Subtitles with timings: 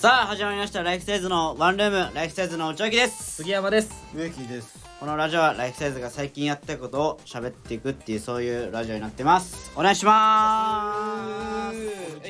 [0.00, 0.82] さあ始まりました。
[0.82, 3.34] ライフサイズのワンルームライフサイズの内脇です。
[3.34, 3.90] 杉山です。
[4.14, 4.78] 植木です。
[4.98, 9.70] このラジオはライフサイズが最近やったことを喋っていくっていうそういうラジオになってます。
[9.76, 11.76] お願いします。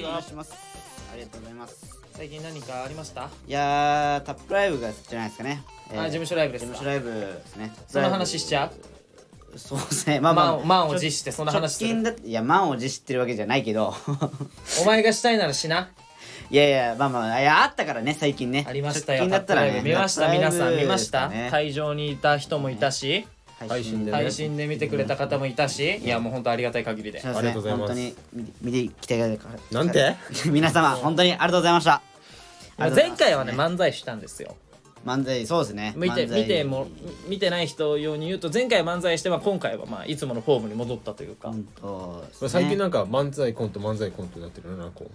[0.01, 0.53] お願いします。
[1.13, 2.01] ありがとうございます。
[2.13, 3.29] 最近何かありました？
[3.47, 5.63] いやータップライブがじゃないですかね、
[5.93, 6.73] えーあ事務所ライブですか。
[6.73, 7.73] 事務所ライブですね。
[7.87, 8.69] その話しちゃ
[9.55, 9.57] う？
[9.57, 10.19] そうですね。
[10.19, 11.91] まあまあ満を満を持してその話する。
[11.91, 13.95] 直近だっていや満を持してるわけじゃないけど。
[14.83, 15.93] お前がしたいならしな
[16.51, 18.65] いやいやまあまあいやあったからね最近ね。
[18.69, 19.21] ありましたよ。
[19.21, 21.29] 直近だったらね見ました皆さんブ見ました？
[21.29, 21.49] ね。
[21.51, 23.27] 会場にいた人もいたし
[23.61, 24.17] 配信でね。
[24.17, 27.21] 配信で見てくれた方もいたしいやもう本当ありがたい限りで。
[27.21, 27.95] そうですありがとうございます。
[27.95, 30.17] 本当に見て見てきてくれたなんて？
[30.51, 32.03] 皆様本当にありがとうございました。
[32.95, 34.57] 前回はね漫才したんですよ。
[35.07, 35.95] 漫才そうですね。
[35.97, 36.87] 見て見ても
[37.29, 41.49] 見てない人用に言うと前回漫才しては今回はまあいつものフォームに戻ったというか。
[41.49, 42.49] 本当ですね。
[42.49, 45.01] 最近なんか漫才コント漫才コントになってるななんか。
[45.01, 45.11] こう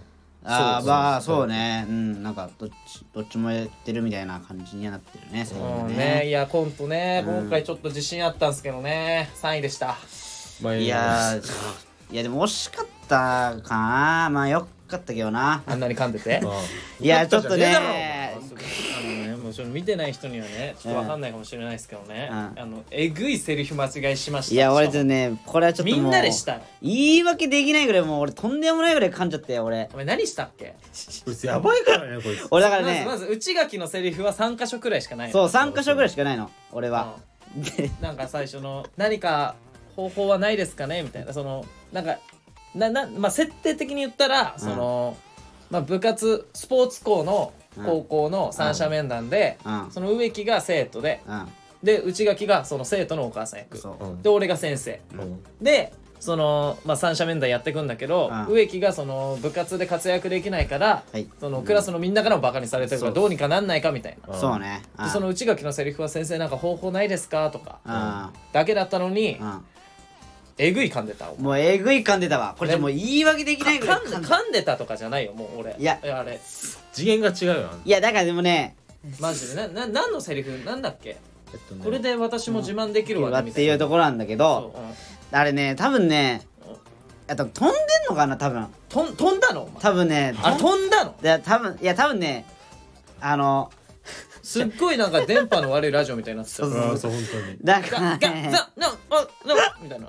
[0.48, 1.84] ああそうまあそうね。
[1.88, 6.28] うんなんかどっちどっちもやってるみたいな感じにはなってるね最うね。
[6.28, 9.30] いやコントねうん今回ちょっと自信あったんですけどね。
[9.42, 9.96] 3位でした。
[10.62, 14.30] 前いやーいやでも惜しかったかな。
[14.30, 15.62] まあよかったけどな。
[15.66, 16.40] あんなに噛んでて。
[17.00, 17.74] いやちょっとね。
[17.76, 22.36] あのねもちろん見てない人にはねちょっとわかんないかもしれないですけどね、うん。
[22.36, 24.54] あのえぐいセリフ間違いしました。
[24.54, 26.54] いや俺とねこれはちょっともうみんなでした。
[26.54, 29.88] よ言い訳できないぐらいもう俺とんでもないぐらい噛んじゃったよ俺。
[29.92, 30.74] お前何したっけ？
[31.24, 32.46] こいつやばいからねこいつ。
[32.50, 33.04] 俺だからね。
[33.06, 35.32] まずまず内垣のセリフは3箇所くらいしかないの。
[35.32, 36.50] そう3箇所ぐらいしかないの。
[36.72, 37.16] 俺は。
[37.56, 39.54] でうんなんか最初の何か
[39.94, 41.02] 方法はないですかね？
[41.02, 41.32] みたいな。
[41.32, 42.18] そのなんか
[42.74, 45.16] ななまあ設定的に言ったらその、
[45.70, 47.52] まあ、部活スポーツ校の
[47.84, 49.90] 高校の三者面談で、うん。
[49.90, 51.48] その植木が生徒でうん。
[51.82, 54.04] で内垣がその生徒のお母さん役そう。
[54.04, 54.22] うん。
[54.22, 55.00] で俺が先生。
[55.14, 55.44] うん。
[55.60, 58.54] でその、まあ、三者面談やっていくんだけど、うん。
[58.54, 61.28] 植木がその部活で活躍できないから、はい。
[61.38, 63.14] そのクラスのみんなからもバカにされてるからそう。
[63.22, 64.34] どうにかなんないかみたいな。
[64.34, 64.40] うん。
[64.40, 64.82] そうね。
[64.98, 68.28] でその内垣のセリフは「先生なんか方法ないですか?」とかうん。
[68.52, 69.64] だけだったのにうん
[70.58, 72.54] えぐい噛んでたもうえぐい噛んでたわ。
[72.58, 75.76] これじゃもう言い訳できないぐらい噛んで噛んだ噛んでたとかじゃないよもう俺。
[75.78, 76.40] いやあれ
[76.92, 78.74] 次元が違うよいやだからでもね
[79.20, 79.54] マジで。
[79.54, 80.64] なな何のセリフ？
[80.64, 81.18] なんだっけ？
[81.52, 81.84] えっとね。
[81.84, 85.38] これで私も自慢できるわねみっていうところなんだけどそううん。
[85.38, 86.76] あれね多分ねうん。
[87.32, 88.66] あと飛んでんのかな多分。
[88.88, 89.68] とん飛んだの？
[89.78, 91.14] 多分ねあれ飛んだの？
[91.22, 92.46] いや多分いや多分ね
[93.20, 93.70] あの
[94.42, 96.62] すっごいなんか電波の悪いラジオみたいになってた。
[96.64, 97.58] そうよああそう本当に。
[97.62, 100.06] だガからガザねナあナみたいな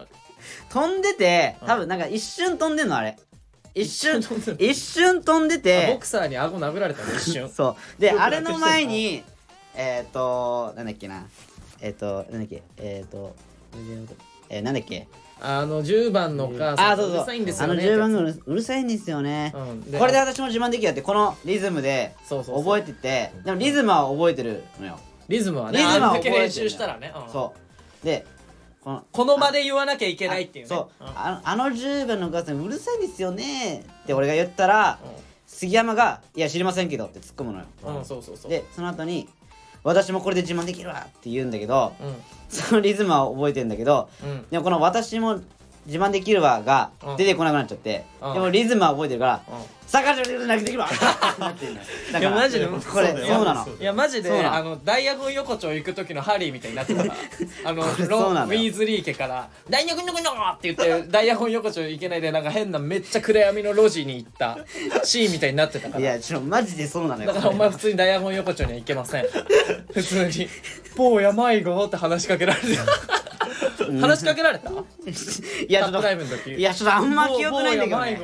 [0.69, 1.67] 飛んでてうん。
[1.67, 3.17] 多分なんか一瞬飛んでんのあれ。
[3.75, 7.13] 一瞬一瞬飛んで一瞬飛んであボてクサーに顎殴られたの？
[7.13, 7.49] 一瞬。
[7.49, 8.01] そう。
[8.01, 9.23] であれの前に
[9.75, 11.27] えっとなんだっけな。
[11.79, 12.63] えっとなんだっけ？
[12.77, 13.35] えっと
[14.49, 15.07] えーなんだっけ？
[15.39, 17.15] あの10番のお母さんあそうそう。
[17.17, 19.53] うるさいんですあのよね10番がうるさいんですよね。
[19.55, 19.99] うん。
[19.99, 22.63] これで私も自慢できるやってこのリズムでそうそうそう。
[22.63, 23.31] 覚えてて。
[23.45, 24.99] でもリズムは覚えてるのよ。
[25.27, 27.13] リズムはねリズムは覚えてる練習したらね。
[27.15, 27.31] うん。
[27.31, 27.53] そ
[28.01, 28.05] う。
[28.05, 28.25] で
[28.87, 30.69] このこの場で言わなきゃいけないっていうね。
[30.69, 31.07] そう、ん。
[31.07, 33.79] あのあの10番のお母さんうるさいですよね。
[34.03, 34.97] って俺が言ったら
[35.45, 37.65] 杉山が「いや知りませんけど」って突っ込むのよ。
[37.83, 38.51] うんうんそうそうそう。
[38.51, 39.27] でその後に
[39.83, 42.15] 「私もこれで自慢できるわ」って言うんだけどうん。
[42.47, 44.47] そのリズムは覚えてんだけどうん。
[44.49, 45.41] でもこの「私も
[45.87, 47.17] 自慢できるわ」がうん。
[47.17, 48.33] 出てこなくなっちゃってうん。
[48.33, 49.55] でもリズムは覚えてるからうん
[49.87, 51.81] 「坂上でなくできるわ」ってなってんのよ
[52.11, 52.65] だからいやマジで。
[52.67, 53.67] これそうなの。
[53.79, 57.15] いやマジであのダイヤゴン横丁行く時のハリーみたいになってたから
[57.69, 64.57] あのれロンウィーズリー家から「ダイヤゴン横丁!」って言ってダイヤゴン横丁行けないでなんか変なめっちゃ暗闇の路地に行った
[65.05, 69.25] シーンみたいになってたかいらやちょマジでそうなのよだからお前普通にダイヤゴン横丁には行けません。
[69.93, 70.49] 普通に
[70.97, 72.67] 「坊や迷子」って話しかけられて
[74.01, 74.69] 話しかけられた？
[74.69, 74.73] い
[75.71, 78.21] やちょっといやちょっとあんま記憶ないんだけどね。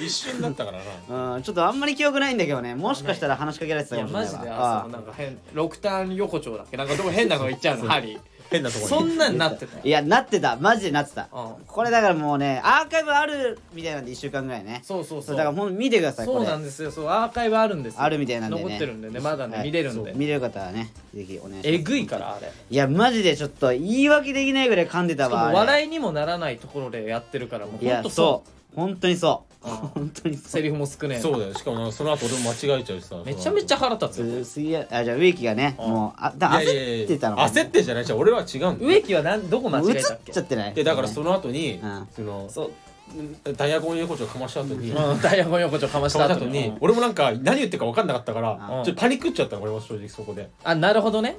[0.00, 0.78] 一瞬だったから
[1.08, 1.34] な。
[1.36, 2.74] うんちょっとあんまり記憶ないんだけどね。
[2.74, 4.32] もしかしたら話しかけられてたかもしれないわ。
[4.32, 4.50] マジで。
[4.50, 6.76] あそのなんか変6ターン横丁だっけ？
[6.76, 7.88] なんかどこ変なの行っちゃうの？
[7.88, 8.20] ハリー
[8.50, 8.88] 変なとこに。
[8.88, 10.56] そんなんなってたよいやなってた。
[10.56, 11.28] マジでなってた。
[11.32, 11.64] うん。
[11.66, 14.80] これだからもうねアーカイブあるみたいなんで1週間ぐらいね。
[14.84, 15.36] そうそうそう。
[15.36, 16.38] だからほんと見てくださいこれ。
[16.38, 16.90] そうなんですよ。
[16.90, 18.02] そうアーカイブあるんですよ。
[18.02, 18.62] あるみたいなんでね。
[18.62, 19.20] 残ってるんでね。
[19.20, 21.68] まだね、はい見れるんで見れる方はねぜひお願いします。
[21.68, 22.52] えぐいからあれ。
[22.70, 28.44] いやマジでちょっと言い訳できないぐらい噛んでたしかわあれも笑いにもならないところでやってるからもういやほんとそそ
[28.74, 30.48] う本当にそううん本当にそう。
[30.48, 31.54] セリフも少ねえそうだよ。
[31.54, 33.16] しかもなんかその後俺も間違えちゃうしさ。
[33.24, 37.48] めちゃめちゃ腹立つあじゃあ植木がねうんもうあだいやいやいや焦ってたのかな。
[37.48, 38.04] 焦ってんじゃない。
[38.04, 38.76] じゃん俺は違うんだよ。
[38.80, 40.32] 植木はなんどこ間もう映っ違えたっけ？
[40.32, 40.74] ちゃってない。
[40.74, 42.08] でだからその後にうん。
[42.14, 42.70] そのそう。
[43.56, 45.20] ダイヤゴン横丁かました後にかうん。
[45.22, 46.78] ダイヤゴン横丁かましましたた後にうん。
[46.80, 48.84] 俺もなんか何言ってるか分かんなかったからうん。
[48.84, 50.42] ちょっとパニックっちゃったの俺も正直そこで。
[50.42, 51.36] であなるほどね。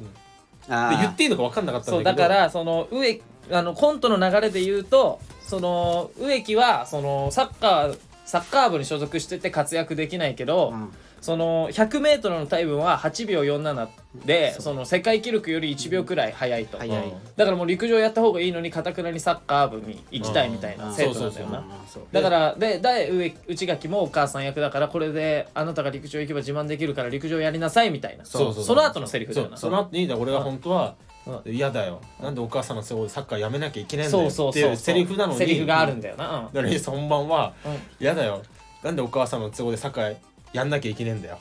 [0.70, 1.02] あー。
[1.02, 2.24] 言っていいのか分かんなかったんそうだけど。
[2.24, 3.22] だからその植
[3.52, 7.98] あのコントの流れで言うとその植木はそのサッカー
[8.28, 10.90] サッカー部に所属してて活躍できないけど、うん。
[11.22, 13.88] その 100m のタイムは8秒47
[14.24, 16.90] でその世界記録より1秒くらい速いと、うん。
[17.38, 21.64] だからもう陸上やった方がいいのにかたくなにサッカー部に行きたいみたいな生徒なんだよな
[22.12, 28.26] だからでで上内垣もお母さん役だからこれであなたが陸上行けば自慢できるから陸上やりなさいみたいな。
[28.26, 29.58] その後のセリフだよな。
[29.58, 31.07] その後に俺が本当はう
[31.46, 32.02] 嫌だよ。
[32.22, 35.40] なんでお母さんの都合でサッカーやめなきゃいけないんだよそうっていうセリフなのに。
[35.40, 36.46] セリフがあるんだよな、うん。
[36.46, 37.78] だからレース本番はうん。
[38.00, 38.42] 嫌だよ。
[38.84, 40.18] なんでお母さんの都合でサッカー
[40.54, 41.38] やんなきゃいけねえんだよ。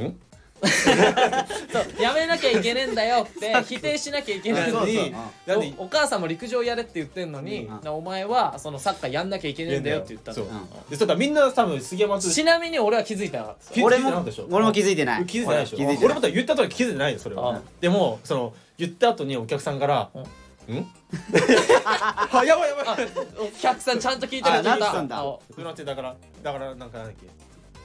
[0.00, 0.16] ん？
[1.72, 5.12] そうやめなきゃいけねえんだよって否定しなきゃいけないのに
[5.76, 7.80] おお母さんも陸上やれって言ってんのに、うん。
[7.82, 10.36] なお前はそのサッカーやんなきゃいけねえんだよって言ったの。
[10.36, 10.44] そう。
[10.46, 15.26] うんでそうだみんな多分杉山とちなみに俺は気づいてなかった俺も俺も気づいてない。
[15.26, 15.76] 気づいてないでしょ？
[15.78, 16.04] 気づいてない。
[16.04, 17.50] 俺も言ったとき気づいてないよそれは。
[17.50, 20.86] うんでもその言った後にお客さんからうん「ん？
[22.32, 22.68] あやばい。
[22.70, 25.18] やばいお客さんちゃんと聞いてくれあなってたんだ。
[25.18, 27.26] あそうなってだからだからなんかなんだっけ？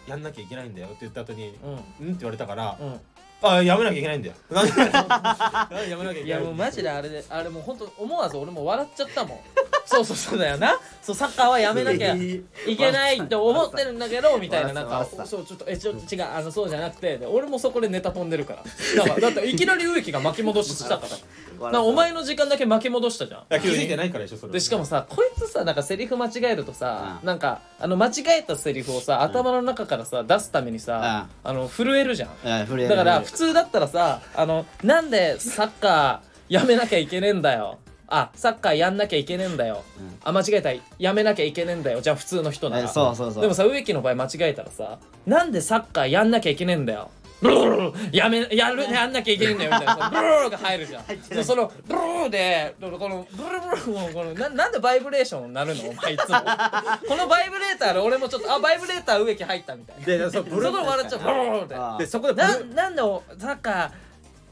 [0.07, 1.57] やんなきゃいけないんだよって言った後に
[1.99, 2.99] う「ん?」って言われたからんうん。
[3.39, 4.35] あやめなきゃいけないんだよ。
[4.49, 6.29] なんでなんでやめなきゃいいけない。
[6.29, 9.39] やもうマジであれであれもう本当思わず俺も笑っちゃったもん。
[9.85, 10.79] そうそうそうだよな。
[11.03, 12.41] そうサッカーはやめなきゃい
[12.75, 18.63] けないって思ってるんだけどみたいななんかそうちょっとえちょっと違うあのそうじゃなくてで俺もそこでネタ飛んでるから。
[19.03, 21.15] だからだっていきなり植木が巻き戻ししたから
[21.71, 23.39] なお前の時間だけ巻き戻したじゃん。
[23.41, 27.27] いや気づいてないからでしょそれでしかもさこいつさなんかセリフ間違えるとさ、うん。
[27.27, 32.29] なんかあの間違えたセリフをさ頭の中からさ出すためにさ、あの震えるじゃん。
[32.43, 37.79] だから震普通だったらさあのなんでサッカーやめなきゃいけねえんだよ。
[38.09, 40.17] あサッカーやんなきゃいけねえんだよ、うん。
[40.23, 41.99] あ間違えたやめなきゃいけねえんだよ。
[41.99, 43.41] じゃあ普通の人なえらそうそうそう。
[43.41, 47.11] でもさ植木の場合間違えたらさなんでサッカーやんなきゃいけねえんだよ
[47.41, 50.09] ブルーやめやるやんなきゃいけねえんだよみたいな。
[50.13, 51.05] ブルーが入るじゃん。
[51.05, 55.89] でそのブルーでこのブルブルもうこのななんでバイブレーションになるの？
[55.89, 56.37] お前いつも。
[57.07, 60.05] このバイブレーターで俺もちょっとあバイブレーター植木入ったみたいな。
[60.05, 61.19] でそうそこで笑っちゃう。
[61.19, 61.97] ブルーであー。
[61.99, 63.89] でそこでブルななんでおサッカー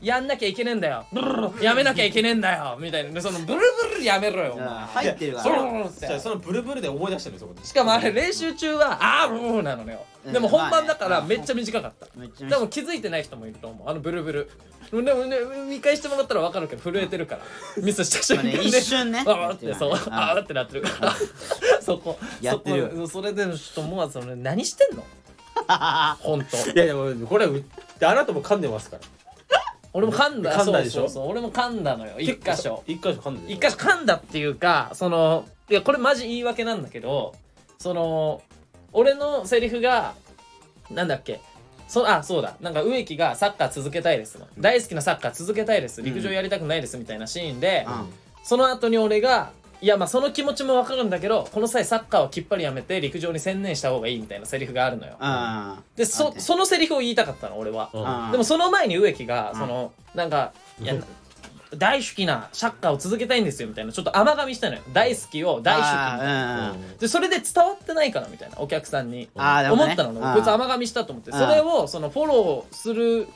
[0.06, 1.06] やんなきゃいけねえんだよ。
[1.12, 2.78] ブルルルやめなきゃいけねえんだよ。
[2.80, 3.10] みたいな。
[3.12, 3.60] でそのブル
[3.92, 4.54] ブルやめろよ。
[4.54, 4.68] お前。
[4.68, 6.08] うん入ってるかブルらルルって。
[6.08, 10.34] じゃあそのブルブルで思い出したのよそこでしかもあれ練習中はあーブルブルなのようん。
[10.34, 12.08] でも本番だからまあねめっちゃ短かった。
[12.16, 13.90] めっちゃ多分気づいてない人もいると思う。
[13.90, 14.50] あのブルブル。
[14.92, 15.38] でもね
[15.68, 17.42] 見返してもらったら分かるけど震えてるから。
[17.84, 19.24] ミスした瞬間でまあね 一瞬ね。
[19.26, 19.90] あーってそう。
[19.90, 20.44] うんあー。
[20.44, 20.82] ってなってる。
[20.84, 21.16] か ら
[21.82, 22.20] そこ。
[22.42, 22.78] やってる。
[22.78, 23.08] よそこ。
[23.08, 25.04] それでちょっと思わずそれ何してんの？
[26.20, 26.58] 本当。
[26.72, 27.46] いやいやもうこれ
[28.02, 29.02] あなたも噛んでますから
[29.98, 30.60] 俺も噛んだ。
[30.60, 31.04] 噛んだでしょ？
[31.04, 31.32] そうそうそう。
[31.32, 32.20] 俺も噛んだのよ。
[32.20, 32.84] 一箇所。
[32.86, 37.34] 一箇所噛んでる一箇所噛んだっていうかそのいやこれマジ言い訳なんだけど
[37.80, 38.42] その
[38.92, 40.14] 俺のセリフが
[40.92, 41.40] なんだっけ？
[41.88, 42.58] そあそうだ。
[42.60, 46.02] なんか植木がサッカー続けたいです大好きなサッカー続けたいです。
[46.02, 48.14] 陸上やりたくないですみたいなシーンで、うん。
[48.44, 49.52] その後に俺が
[49.86, 55.16] いやまあその気持ちもわかるんだけどこの際サッカーをきっぱりやめて陸上に専念した方がいいみたいなセリフがあるのよ。
[55.22, 57.92] うんでそあそのセリフを言いたかったの俺は。
[57.94, 58.32] うんうん。
[58.32, 59.60] でもその前に植木がうん。
[59.60, 60.96] そのなんかいや
[61.78, 64.82] 大好きなサッカーを続けたいんですよみたいなちょっと甘噛みしたのよ。
[64.94, 66.72] 大好きを大好きみたいな。
[66.72, 69.18] うんうんでそれで伝わってないかなみたいなお客さんに。
[69.18, 69.30] ね。
[69.36, 70.20] 思ったのね。
[70.22, 71.32] うんこいつ甘噛みしたと思って。
[71.32, 73.28] うんそれをそのフォローする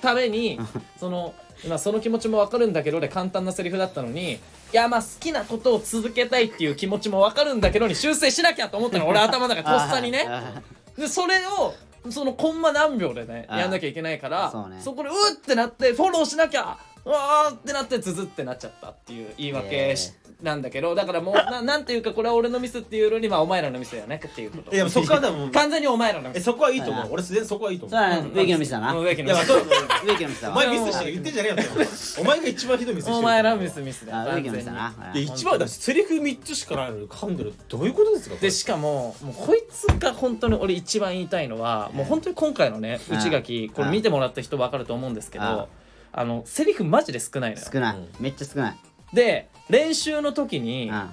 [0.00, 0.58] ために
[0.98, 1.34] その
[1.68, 4.38] まあその気持ちも分かるんだけどで簡単なセリフだったのにい
[4.72, 9.08] やまあ好きなことを続けたいっていう気持ちも分かるんだけどに修正しなきゃと思ったの。
[9.08, 10.26] 俺頭の中でとっさにね。
[10.28, 10.62] あ
[10.98, 11.74] でそれを
[12.10, 14.80] そのコンマ何秒でねやんなきゃいけないからそうね。
[14.84, 24.74] こでうってなってフォローしなきゃうわーってなってズズってなっちゃったっていう言い訳しなんだけどだからもう ななんていうかこれは俺のミスっていうよりにまあお前らのミスだよねっていうこと。
[24.74, 26.38] いやそこはでも完全にお前らのミス。
[26.38, 27.00] えそこはいいと思う。
[27.02, 28.00] はい俺自然そこはいいと思う。
[28.00, 28.92] ね植木のミスだな。
[28.92, 29.48] うん植植木のミス。
[29.48, 30.16] いやまあそう。
[30.16, 30.54] 木のミスだわ。
[30.54, 32.20] お前ミスして言ってんじゃねえよって。
[32.20, 33.16] お前が一番ひどいミスしてる。
[33.18, 35.18] お前らミスミスだよあ植木のミス完全にだな。
[35.20, 35.26] い。
[35.26, 38.48] や一番だしセリフ3つしかないのに噛んでるどういうことですかこれ。
[38.48, 45.68] でしかももうこいつが本当に俺一番言いたいのはもう本当に今回のねうん内垣これ見てもらった人分かると思うんですけうんど
[46.16, 47.66] あのセリフマジで少ないのよ。
[47.72, 47.96] 少ない。
[47.96, 48.08] うん。
[48.20, 48.76] めっちゃ少ない。
[49.12, 51.10] で練習の時にうん。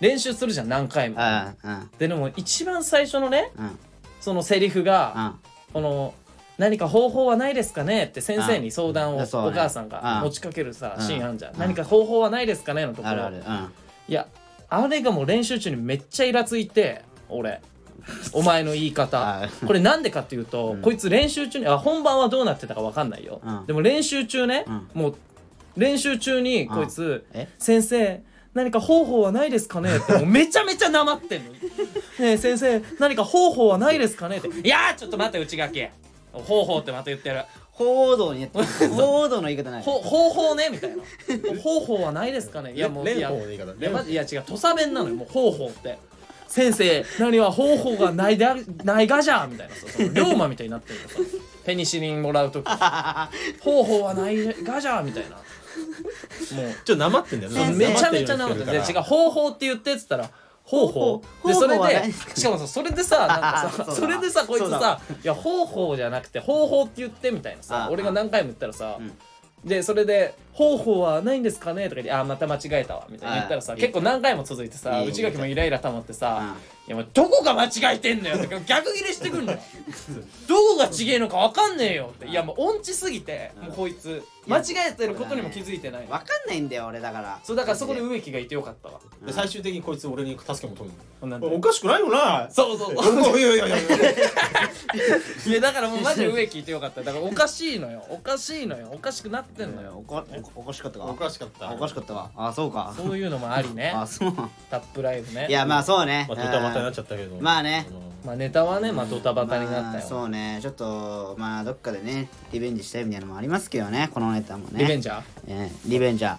[0.00, 1.16] 練習するじゃん何回も。
[1.18, 1.90] うんうん。
[1.98, 3.78] ででも一番最初のねうん。
[4.20, 5.40] そのセリフうがん。
[5.72, 6.14] この
[6.56, 10.24] 何か方法はないですかねって先生に相談をお母さんがうん。
[10.24, 11.06] 持ちかけるさうん。
[11.06, 11.54] シーンあんじゃん。
[11.54, 11.60] うん。
[11.60, 13.30] 何か方法はないですかねのところ。
[14.08, 14.28] いや
[14.68, 17.60] あれがもう練習中にめっちゃイラついて俺
[18.32, 19.18] お前の言い方。
[19.44, 20.82] あこれなんでかっていうと、うん。
[20.82, 23.66] こいつ練習中にあ本番はどうなってたか分かんないよ、うん。
[23.66, 24.88] でも練習中ね、うん。
[24.94, 25.14] もう
[25.76, 28.22] 練習中にこいつえ「先生
[28.54, 31.52] 何か方法はないですかね?」って もうめちゃめちゃなまってんの。
[31.52, 31.58] ね
[32.20, 35.86] え先生何か方法はないですかねって「いやーちょっと待って内垣。
[36.32, 37.42] 方法ってまた言ってる。
[37.72, 39.82] 報道にやって 報道の言い方ない。
[39.82, 41.02] ほ方法ね」みたいな
[41.60, 45.98] 「方法はないですかね?」いやもういやいや違う土佐弁なのよもう方法って
[46.48, 51.14] 先生何は方法がないだ ないがじゃみたいなさその龍馬みたいになってるのさ
[51.64, 52.64] ペニシリンもらう時
[53.60, 55.36] 方法はないがじゃみたいな。
[55.36, 57.72] もうちょっとなまってんだよね。
[57.72, 60.30] めちゃめちゃなまってて違う方法って言ってっつったら
[60.62, 61.16] 方法。
[61.18, 62.06] 方法でそれ方法はない。
[62.08, 69.12] でしかもさそれでさなんかさそれでさこいつさ「いや方法じゃなくて方法って言って」みたいなさあ俺が何回も言ったらさうん。
[69.68, 73.34] でそれで「方法はないんですかね?」とか言って「あーまた間違えたわ」みたいな。
[73.36, 79.58] 言ったらさあ結構何回も続いてさ内垣もイライラ溜まってさうん「いやもうどこが間違えてんのよ」とか逆切れしてくんのよ。
[80.48, 82.26] どこが違えのか分かんねえよって。
[82.26, 84.22] いやもう音痴すぎてもうこいつ。
[84.46, 86.04] 間違えてることにも気づいてない。
[86.04, 87.40] のわかんないんだよ俺だから。
[87.42, 89.00] そうだからそこで植木がいてよかったわ。
[89.26, 90.90] で最終的にこいつ俺に助け求め
[91.22, 91.48] るなんで？
[91.48, 92.46] のおかしくないよな。
[92.52, 93.38] そうそうそう。
[93.38, 94.10] いやいやいやいや
[95.46, 95.52] い。
[95.54, 97.00] やだからもうマジで植木いてよかった。
[97.02, 98.04] だからおかしいのよ。
[98.10, 98.88] おかしいのよ。
[98.92, 100.02] おかしくなってんのよ。
[100.06, 100.22] おか
[100.54, 101.04] おおかしかったか。
[101.04, 101.72] おかしかった。
[101.72, 102.30] おかしかったわ。
[102.36, 102.92] あそうか。
[102.96, 103.92] そういうのもありね。
[103.94, 104.32] あそう。
[104.70, 105.46] タップライブね。
[105.48, 106.26] いやまあそうね。
[106.28, 107.36] まあドタバタになっちゃったけど。
[107.40, 107.86] まあね。
[108.24, 110.58] まあネタはねまあドタバタになったまあよそうね。
[110.62, 114.10] ちょっとまあどっかでねリベンジしたいみたいなのもありますけどね。
[114.14, 114.80] このネタもね。
[114.80, 115.22] リベンジャー？
[115.48, 116.36] えーリベンジャー。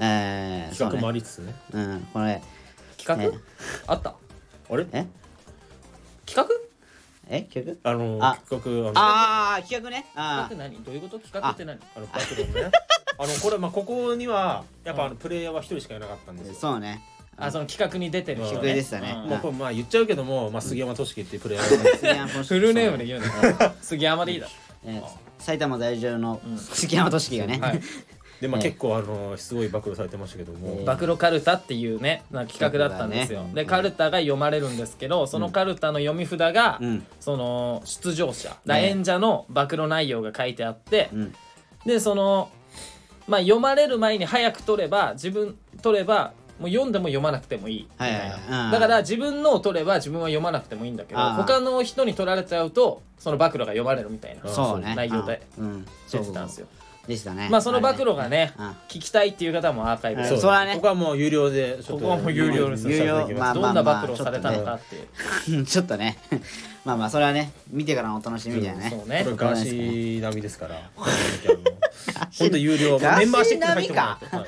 [0.00, 1.54] えー、企画もありりつつね。
[1.72, 2.42] うんこれ。
[2.98, 3.30] 企画？
[3.30, 3.38] ね
[3.86, 4.14] あった。
[4.70, 4.86] あれ？
[4.92, 5.06] え？
[6.26, 6.46] 企画？
[7.28, 8.36] え企あのあ。
[8.48, 8.92] 企画あの。
[8.92, 10.06] 画ああ企画ね。
[10.14, 10.84] あ企画何？
[10.84, 11.18] どういうこと？
[11.18, 11.78] 企画って何？
[11.96, 12.00] あ。
[12.00, 12.70] の暴露ね。
[13.16, 16.54] あのこれまあここにはやっぱあのプレイヤーは一人しかいなかったんですよ。
[16.54, 17.02] そうね。
[17.36, 19.16] あその企画に出てる人企画でしたね。
[19.24, 19.30] うん。
[19.30, 22.44] まあこれまあ言っちゃうけどもまあ杉山俊樹っていうプレイヤー。
[22.44, 23.26] フルネームで言うの
[23.80, 24.48] 杉山でいいだ。
[24.84, 25.02] えー
[25.38, 26.58] 埼玉在住のうん。
[26.58, 27.80] 杉山俊樹がね、はい
[28.40, 30.76] でまあええ結構あのすごい暴露されてましたけども。
[30.78, 37.06] ええ暴露カルタっていうねなんか企画だったんですよ、企でカルタが読まれるんですけどそのカルタの読み札が、うん。
[37.20, 38.56] その出場者。
[38.66, 41.34] だね演者の暴露内容が書いてあって、うん。
[41.84, 42.50] でその
[43.26, 47.82] まあ読まれる前に早く取れば自分取ればもう読んでも読まなくてもいい。
[47.82, 54.42] みたいな、はいはいだから自分のを取れば自分は読まなくてもいいんだけど他の人に取られちゃうとその暴露が読まれるみたいな。
[54.44, 54.94] あそうね。
[54.94, 55.86] 内容でうん。
[56.10, 56.66] 出てたんですよ
[57.06, 57.48] でしたね。
[57.50, 58.66] まあその暴露がねうん。
[58.88, 60.22] 聞きたいっていう方もアーカイブ。
[60.22, 60.40] ではい。
[60.40, 60.74] そね。
[60.76, 65.64] ここはもう有料でちょっとここはもう有料です有料させていただきまあどんな暴露されたのかっていう。
[65.64, 66.18] ちょっとね。
[66.84, 68.90] まあまあそれはね見てからのお楽しみだよね。
[68.90, 69.22] そうね。
[69.24, 70.90] これガーシー並みですから。
[72.38, 72.98] 本当有料。
[72.98, 74.30] ガーシーメンバーシップに入ってもらわない。
[74.30, 74.46] とはい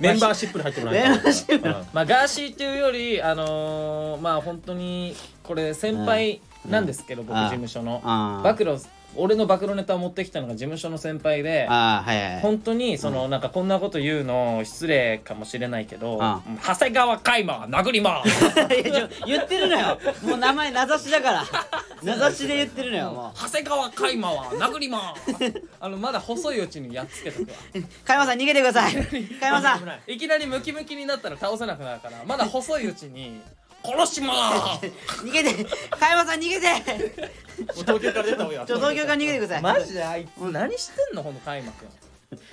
[0.00, 1.18] メンバーシップに入ってもらわない。
[1.18, 1.68] とメンバーシップ。
[1.68, 1.84] はい。
[1.92, 8.00] まあガーシーっていうよりあのーまあ本当にこれ先輩なんですけど、僕事務所の。
[8.04, 8.78] あー暴露
[9.16, 12.40] 俺の暴露ネタを持ってきたのが事務所の先輩ではいはいはい。
[12.40, 18.74] 本当にその、なんかこんなこと言うの失礼かもしれないけど、あ長谷川海馬殴りまーす。
[18.74, 19.98] いやちょ言ってるのよ。
[20.22, 21.44] もう名前名指しだから。
[22.02, 25.14] 名指しで言ってるのよも長谷川海馬は殴りま
[25.80, 27.56] あのまだ細いうちにやっつけとくわ。
[27.74, 28.94] う加山さん逃げてください。
[29.38, 30.10] 加山さん。
[30.10, 33.40] いきなりムキムキになったら倒せなくなるからまだ細いうちに
[33.84, 34.86] 殺しまーす。
[35.24, 36.66] 逃げて加山さん逃げて。
[36.66, 36.72] も
[37.66, 39.62] う東京から出た方がいいちょ東京から逃げてください。
[39.62, 41.88] マジであいつ何してんのほんと海馬くん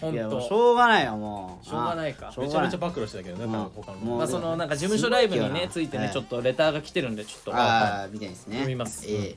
[0.02, 1.66] ほいやしょうがないよもう。
[1.66, 2.30] しょうがないか。
[2.30, 2.66] あしょうがない。
[2.68, 3.98] めちゃめちゃ暴露してたけどねうん多分他の。
[4.00, 6.08] もうまあそのなんか事務所ライブにねついてはい。
[6.08, 7.56] ねちょっとレターが来てるんでちょっと。
[7.56, 8.56] ああみたいですね。
[8.58, 9.06] 読みます。
[9.08, 9.36] え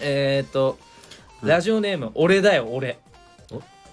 [0.00, 0.44] え。
[0.44, 0.78] ーっと
[1.42, 2.98] ラジオネーム俺だよ俺。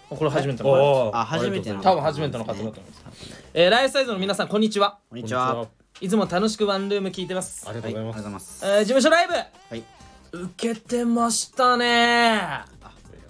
[0.09, 0.75] これ初めての方。
[0.75, 3.29] おーあ初めての多分初めての方だと思います。
[3.53, 4.97] えーライフサイズの皆さんこんにちは。
[5.09, 5.67] こんにちは
[6.01, 7.67] いつも楽しくワンルーム聞いてます。
[7.67, 8.29] ありがとうございます。
[8.29, 9.33] ますえー事務所ライブ。
[9.33, 9.43] は
[9.75, 9.83] い。
[10.31, 12.41] 受けてましたね。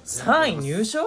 [0.05, 0.99] 3位入賞？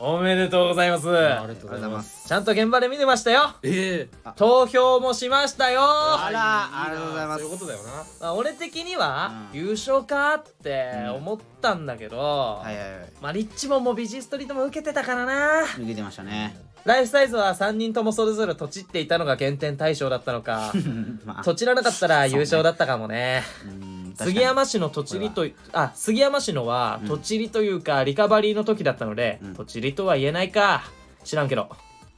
[0.00, 1.08] おめでとうございます。
[1.08, 2.22] ありがとうございます。
[2.22, 3.54] すちゃんと現場で見てましたよ。
[3.62, 4.32] ええ。
[4.34, 5.80] 投票もしましたよ。
[5.84, 7.42] あらありがとうございます。
[7.42, 7.90] そういうことだよな。
[8.20, 9.60] まあ、俺的にはうん。
[9.60, 13.12] 優勝かって思ったんだけど、はいはいはい。
[13.22, 15.66] まあリッチモンもビジストリートも受けてたからな。
[15.76, 20.72] 抜けてましたねライフサイズは3人ともそれぞれ土地っていたのが減点対象だったのか。
[21.24, 21.42] まあ。
[21.42, 23.42] 土地らなかったら優勝だったかもね。
[23.64, 27.08] うん杉山市の土地利とあ杉山市のはうん。
[27.08, 29.54] 土地利というかリカバリーの時だったので、うん。
[29.56, 30.84] 土地利とは言えないか。
[31.24, 31.68] 知らんけど。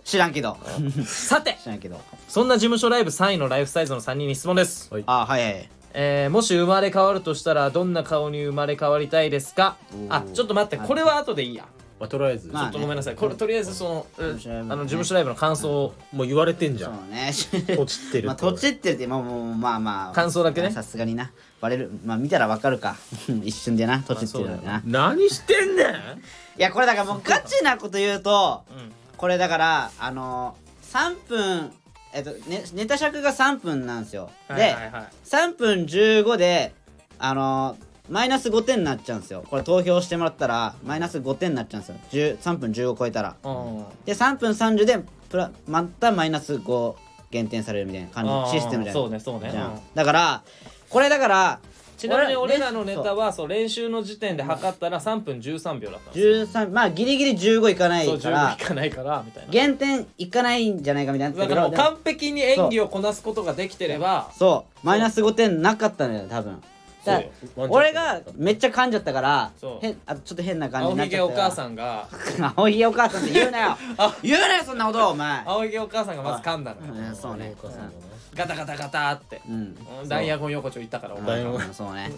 [0.04, 0.56] 知らんけど。
[1.06, 1.56] さて。
[1.62, 2.00] 知らんけど。
[2.28, 4.92] そんな事務所ライブ3位のライフサイズの3人に質問です。
[4.92, 5.04] はい。
[5.06, 5.68] あはいはい。
[5.94, 9.76] えーもし生まれ変わるとしたらどんな顔に生まれ変わりたいですか？
[9.94, 10.06] おー。
[10.10, 10.76] あちょっと待って。
[10.76, 11.64] これは後でいいや
[11.98, 13.16] まあとりあえずまあちょっとごめんなさい。
[13.16, 17.32] これとりあえずその、うん務所ライブあの事務所ライブの感想をもう言われてんじゃそうんね
[17.78, 20.70] 落ちてるまあ土地ってってもうもうまあまあ感想だけね。
[20.70, 21.32] さすがにな。
[21.60, 21.90] バレる。
[22.04, 22.96] まあ見たらわかるか。
[23.44, 24.00] 一瞬でな。
[24.00, 26.22] 土地っていうのでな、い何してんねん！
[26.60, 28.92] やこれだからもうガチなこと言うとうん。
[29.16, 30.56] これだからあの
[30.92, 31.72] 3分
[32.12, 34.82] えっとねネタ尺が3分なんですよ、はいはいはい。
[34.90, 34.90] で
[35.24, 36.74] 3分15で
[37.18, 37.76] あの
[38.08, 39.44] マイナス5点になっちゃうんですよ。
[39.48, 41.98] これ投票してもらったらマイナス5点になっちゃうんですよ。
[42.36, 43.36] 10 3分15超えたら。
[43.42, 46.94] うんで3分30でプラまたマイナス5
[47.30, 48.94] 減点されるみたいな感じシステムじゃん。
[48.94, 49.52] そうねそうね。
[49.94, 50.42] だから
[50.88, 51.58] これだから
[51.98, 53.48] ちなみに俺らのネタはそう。
[53.48, 56.62] 練習の時点で測ったら3分13秒だったんですよ。
[56.64, 59.50] 13まあギリギリ15いかないそう15からいかないからみたいな。
[59.50, 64.86] 減点いかないんじゃないかみたいなだから完璧に演技をこなすことができてればそう。
[64.86, 66.62] マイナス5点なかったのよ多分
[67.06, 67.22] だ
[67.56, 69.78] 俺がめっちゃ噛んじゃったからそう。
[69.80, 72.08] 変あちょっと変な感じ青になっちゃったひげお母んさんが。
[72.56, 73.78] 青ひげお母さんって言うなよ。
[74.22, 75.42] 言うなよそんなことお前。
[75.46, 76.86] 青ひげお母さんがまず噛んだの。
[76.86, 77.54] ようんそうね。
[77.62, 77.80] お母さん。
[77.82, 77.92] がね
[78.34, 79.40] ガタガタガタって。
[79.48, 79.76] うん。
[80.02, 80.08] うん。
[80.08, 81.20] ダイヤゴン横丁行ったからおう。
[81.20, 82.12] ん前うんそうね。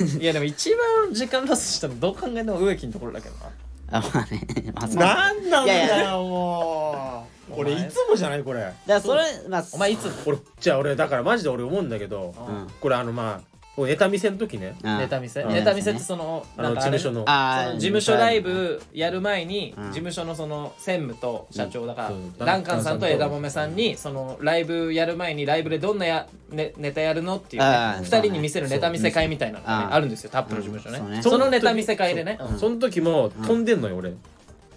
[0.00, 0.20] うん。
[0.20, 0.70] いやでも一
[1.04, 3.50] 番時間ロスしたのどう考えても植木のところだけどな。
[3.90, 4.40] あまあね。
[4.74, 4.96] まあそう。
[4.96, 7.52] なんなんいやいだよもう。
[7.52, 7.58] お前。
[7.60, 8.60] 俺いつもじゃないこれ。
[8.60, 10.08] だからそれまあお前いつ？
[10.24, 12.66] 俺じゃあ俺だからマジで俺思うんだけどうん。
[12.80, 14.76] これあのまあネタ見せの時ね。
[14.82, 15.42] うんネタ見せ。
[15.42, 17.24] うんネタ見せってそのあのなんかあ務所の。
[17.26, 19.84] あの事務所ライブやる前にうん。
[19.86, 22.38] 事務所のその専務と社長だから、うん。
[22.38, 28.04] ダンカンさんと枝豆さんにそのライブやる前にライブでどんなや、ね、ネタやるのっていう、ねあー。
[28.04, 29.92] 2人に見せるネタ見せ会みたいなのがねそう。
[29.92, 32.38] あるんですよタップの事務所ね,、うんそうねそのネタ見せ会でね。
[32.40, 34.12] うんその時も飛んでんのよ俺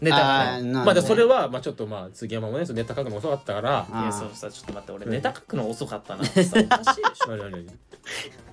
[0.01, 3.87] ネタあーなまあでそれはまあちょっとまあ杉山もねそのネタ書くの遅かったから。
[3.89, 6.23] いやそうさちょっと待って俺ネタ書くの遅かったな。
[6.23, 7.67] ってさおかしいでしょ何何何い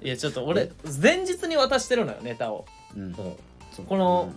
[0.03, 0.71] やちょっと俺
[1.03, 2.65] 前日に渡してるのよネタを。
[2.97, 3.03] うん。
[3.03, 3.87] うんそう。
[3.87, 4.33] この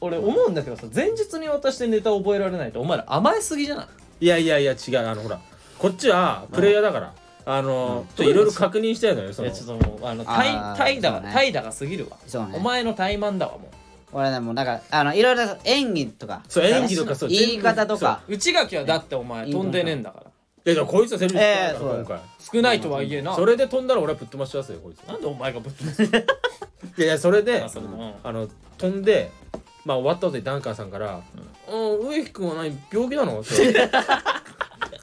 [0.00, 3.86] 俺思うんだけどさ前日に渡してネタ覚えられないとお前ら甘えすぎじゃない？
[4.24, 5.40] いやいやいや違うあのほら
[5.78, 7.14] こっちはプレイヤーだから
[7.46, 9.48] あのちょっといろいろ確認したいのよその。
[9.48, 11.32] いやちょっともうあの怠あー怠惰がそうね。
[11.32, 12.16] 怠惰が過ぎるわ。
[12.26, 12.52] そうね。
[12.56, 13.70] お前の怠慢だわも
[14.16, 16.42] 俺でもなんかあのいろいろ演技とか。
[16.48, 18.22] そう演技とかそう言い方とか。
[18.26, 18.32] う。
[18.32, 20.30] 内垣はだってお前飛んでねえんだから。
[20.64, 22.20] えじゃあこいつはセリフええ使うから今回。
[22.54, 23.36] 少ないとはいえな。
[23.36, 25.00] それで飛んだら俺はぶっ飛ばしますよこいつ。
[25.06, 26.08] なんでお前がぶっ飛ばす い
[27.02, 29.30] やいやそれであそれもあの飛んで
[29.84, 31.20] まあ終わった後にダンカーさんから
[31.70, 32.08] 「うん。
[32.08, 32.78] 植木君は何？
[32.90, 33.50] 病気なの?」って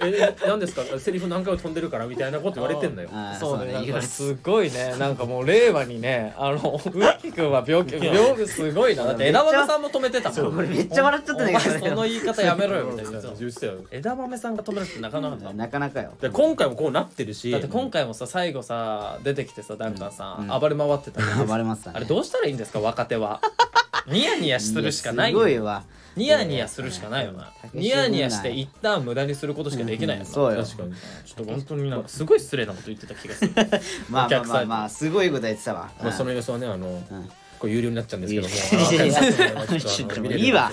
[0.06, 0.82] え何ですか？
[1.00, 3.10] セリフ何回も飛んでるからみたいなこと言われてんだよ。
[3.14, 3.40] あー。
[3.40, 4.96] そうねなんすごいね。
[4.98, 9.04] なんかもう令和にねあの植木君は病気 病気すごいな。
[9.06, 10.58] だって枝豆さんも止めてたもん。
[10.58, 13.12] 俺めっちゃ笑っちゃったんだけどお前その言い方やめろよみたいな。
[13.22, 15.36] 言ってたよ枝豆さんが止めるってなかなか。
[15.38, 16.12] だなかなかよ。
[16.22, 17.52] で今回もこうなってるし。
[17.52, 20.60] だって今回もさ最後さ出てきてさダンカンさん、うん。
[20.60, 21.96] 暴れ回ってたじゃん暴れますたね。
[21.98, 23.40] あれどうしたらいいんですか若手は。
[24.08, 25.84] ニヤニヤするしかないすよごいわ
[26.16, 27.52] ニヤニヤするしかないよな。
[27.74, 27.80] うん。
[27.80, 30.64] ニヤニヤして一旦無駄にすることしかできないよな、そうよ。
[30.64, 30.94] 確かに。
[30.94, 33.52] ちょっと本当になんかすごい失礼なこと言ってた気がする。
[34.10, 35.92] まあまあまあまあすごいこと言ってたわ。
[36.02, 37.30] まあその様子はねあのうん。
[37.64, 38.54] これ有料になっちゃうんですけども。
[38.94, 40.48] いや。
[40.48, 40.72] いわ。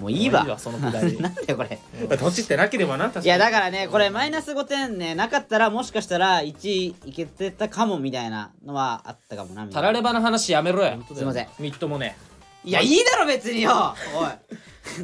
[0.00, 0.58] もういいわ。
[0.58, 1.16] そのくだり。
[1.22, 1.78] なんだよこれ。
[2.16, 9.80] 土地ってなければないやだからねこれマイナス5点ねなかったらもしかしたら1位いけてたかもみたいなのはあったかもなみたいな。
[9.80, 10.98] タラレバの話やめろや。
[11.14, 11.48] すいません。
[11.60, 12.16] みっともね
[12.64, 13.94] いやいいだろ別によ。
[14.16, 14.28] おい。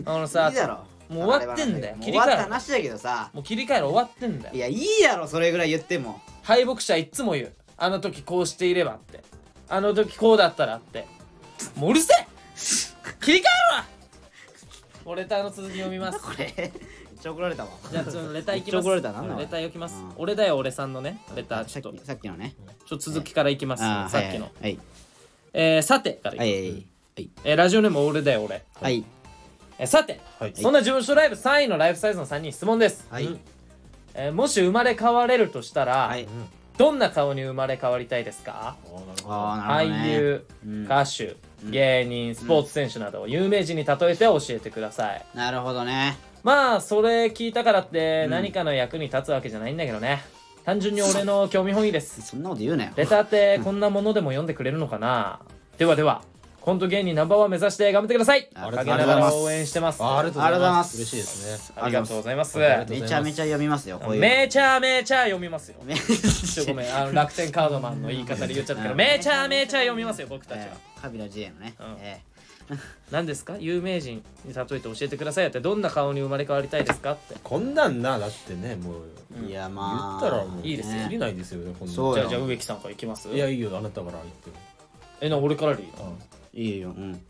[0.05, 0.79] あのさ いいだろ。
[1.09, 1.97] もう終わってんだよ。
[1.97, 2.43] もう終わった切り替えろ。
[2.43, 3.31] 話だけどさ。
[3.33, 4.55] もう切り替える終わってんだよ。
[4.55, 6.21] いやいいやろそれぐらい言っても。
[6.43, 7.53] 敗北者いっつも言う。
[7.77, 9.23] あの時こうしていればって。
[9.69, 11.07] あの時こうだったらって。
[11.77, 12.27] もううるせえ。
[13.21, 13.77] 切り替えろ。
[13.77, 13.85] わ
[15.05, 16.21] おレターの続き読みます。
[16.23, 16.71] これめっ
[17.21, 17.71] ちゃ怒られたわ。
[17.91, 18.89] じゃあちょっとレターいきます。
[18.89, 20.13] めっちゃ怒られたなレター読きます、うん。
[20.17, 21.99] 俺だよ俺さんのねレターちさっょっと。
[21.99, 22.55] きさっきのね。
[22.87, 24.79] ちょっと続きからいきます、あーさっきの、はい。
[25.53, 26.87] えー、さてからいきます、はいはいはい
[27.45, 29.05] えーラジオネーム俺だよ俺、はい。
[29.79, 30.53] えーさて、はい。
[30.55, 33.29] そんな事務所ライブ3位のライフサイズの3人に質問です、はい。
[34.15, 36.27] えーもし生まれ変われるとしたら、はい。
[36.79, 38.75] どんな顔に生まれ変わりたいですか？
[39.27, 40.05] ああなるほどね。
[40.07, 40.85] 俳優、うん。
[40.87, 46.17] 歌手芸人スポーツ選手など有名人に例えて教えてください、なるほどね。
[46.43, 48.31] まあそれ聞いたからってうん。
[48.31, 50.23] 何かの役に立つわけじゃないんだけどね。
[50.65, 52.23] 単純に俺の興味本位です。
[52.23, 52.93] そんなこと言うなよ。
[52.97, 55.41] レターってこんなものでも読んでくれるのかな？
[55.77, 56.23] ではでは
[56.61, 58.49] コント芸人ナンバーワン目指して頑張ってください。
[58.55, 60.03] あ陰ながら応援してます。
[60.03, 60.91] あありがとうございありがとうございまます。
[60.91, 61.75] す嬉しいですね。
[61.83, 62.59] ありがとうございます。
[62.59, 63.09] めます。
[63.09, 65.77] ちゃめちゃ読みますよこういうめちゃめちゃ読みますよ。
[65.85, 70.65] めちょごめんあの楽天カードマンの言い方で言っちゃったけど うんめちゃめちゃ読みますよ僕たちは。
[70.67, 71.75] えーカビラ J のね。
[71.81, 71.97] うん。
[72.01, 72.21] え
[73.11, 73.57] 何ですか？
[73.59, 77.35] 有名人に例えて教えてくださいってどんな顔に生まれ変わりたいですかって。
[77.43, 81.03] こんなんなだってねもうーいや言まあったらもういいですよ。
[81.05, 83.29] 切りないですよねじゃあじゃあ植木さんからいきます？
[83.31, 83.77] いやいいよ。
[83.77, 84.51] あなたから言って
[85.23, 86.17] えな俺からでいいの？
[86.55, 86.91] いいよ。
[86.91, 87.21] うん。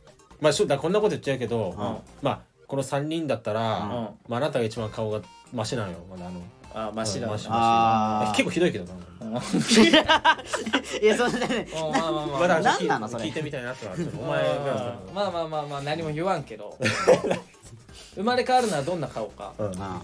[0.41, 2.25] まあしょだこんなこと言っちゃうけど、ん。
[2.25, 3.89] まあこの3人だったら、うん。
[3.89, 5.21] まあ、あなたが一番顔が
[5.53, 6.41] マシなのよまだあの。
[6.73, 8.31] あマシだなうんマシあー。
[8.33, 8.93] 結構ひどいけどな。
[9.23, 9.37] うん。
[11.03, 13.25] いやそんなねまあまあまあまだ何なのそれ。
[13.25, 16.77] 聞いてみたいなっておま前があまあまあまあまあ何も言わんけど。
[18.15, 19.53] 生まれ変わるのはどんな顔か。
[19.59, 19.73] うん。
[19.83, 20.03] あ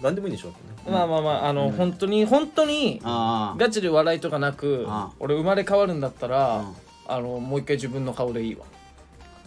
[0.00, 0.52] 何でもいいでしょ
[0.90, 5.10] まあまあまああの本当に本当にあガチで笑いとかなくあ。
[5.20, 8.64] 俺生まれ変わるんだったらうんあのもう一回自分の顔でいいわ。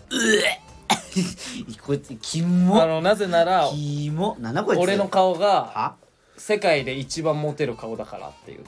[1.85, 4.35] こいつキあモのなぜならキモ。
[4.39, 5.95] なんだこいつ俺の顔がは？
[6.37, 8.63] 世界で一番モテる顔だからっていう。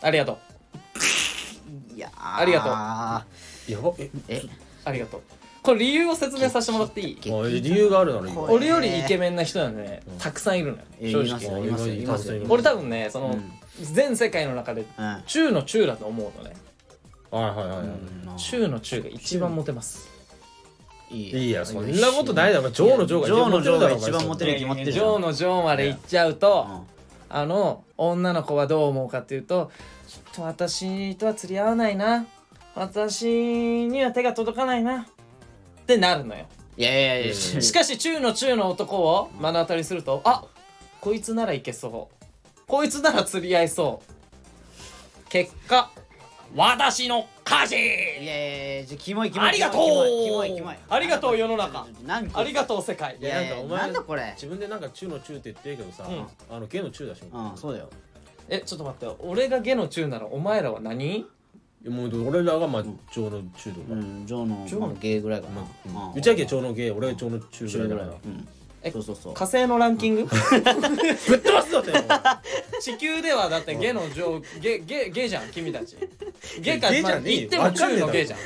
[0.00, 1.94] ありがとう。
[1.94, 2.70] いやありがとう。
[2.70, 3.92] やば。
[3.98, 4.10] え？
[4.28, 4.42] え？
[4.84, 5.22] ありがとう。
[5.62, 7.18] これ理由を説明させてもらっていい？
[7.26, 10.02] あ理由があるなら俺よりイケメンな人なんでね。
[10.08, 10.18] うん。
[10.18, 11.28] たくさんいるのよえ正直。
[11.28, 13.52] いますよいますよいます俺多分ねそのうん。
[13.82, 15.22] 全世界の中でうん。
[15.26, 16.56] 中の中だと思うのね
[17.34, 17.88] はいはいはい
[18.38, 20.08] 中の中が一番モテます。
[21.10, 21.64] いいや。
[21.64, 22.70] そんなことないだろ。
[22.70, 27.36] ジョーのジョーがジョーのジョーが一一番モテる決まってるじゃんジョーのジョーまで行っちゃうとうん。
[27.36, 29.72] あの女の子はどう思うかっていうと
[30.06, 32.26] ちょっと私とは釣り合わないな。
[32.76, 35.02] 私には手が届かないな。
[35.02, 35.06] っ
[35.86, 36.46] てなるのよ。
[36.76, 37.34] いやいやいやいや。
[37.34, 40.44] しかし中の中の男を目の当たりするとあ
[41.00, 42.24] こいつならいけそう。
[42.66, 45.28] こいつなら釣り合いそう。
[45.28, 45.90] 結果
[46.56, 49.80] 私の勝ちいやいやいやじゃキモいキモいありがとう。
[49.82, 50.76] キモいキモいキモい。
[50.88, 51.86] ありがとう世の中。
[52.34, 53.16] ありがとう世界。
[53.20, 54.32] いやなんかお前なんだこれ。
[54.36, 56.56] 自分でなんか中の中って言ってるけどさうん。
[56.56, 57.90] あのゲの中だしうんそうだよ。
[58.48, 61.26] えちょっと待って俺が下の中ならお前らは何？
[61.88, 65.60] もう俺らがまあジョーの中とかうんジョーのまあゲーぐらいかな。
[65.86, 66.10] うん。
[66.10, 66.18] うん。
[66.18, 67.96] うちはゲ長のゲ俺が長の中ぐ中ぐら。
[67.96, 68.12] いらいだ。
[68.14, 68.48] からうん
[68.84, 69.34] えそうそうそう。
[69.34, 70.24] 火星のランキング？
[70.28, 71.92] ぶっ飛ばすぞって
[72.80, 75.96] 地球ではだって下の上下下下じゃん君たち。
[76.62, 78.38] 下かまあ言っても中の下じゃん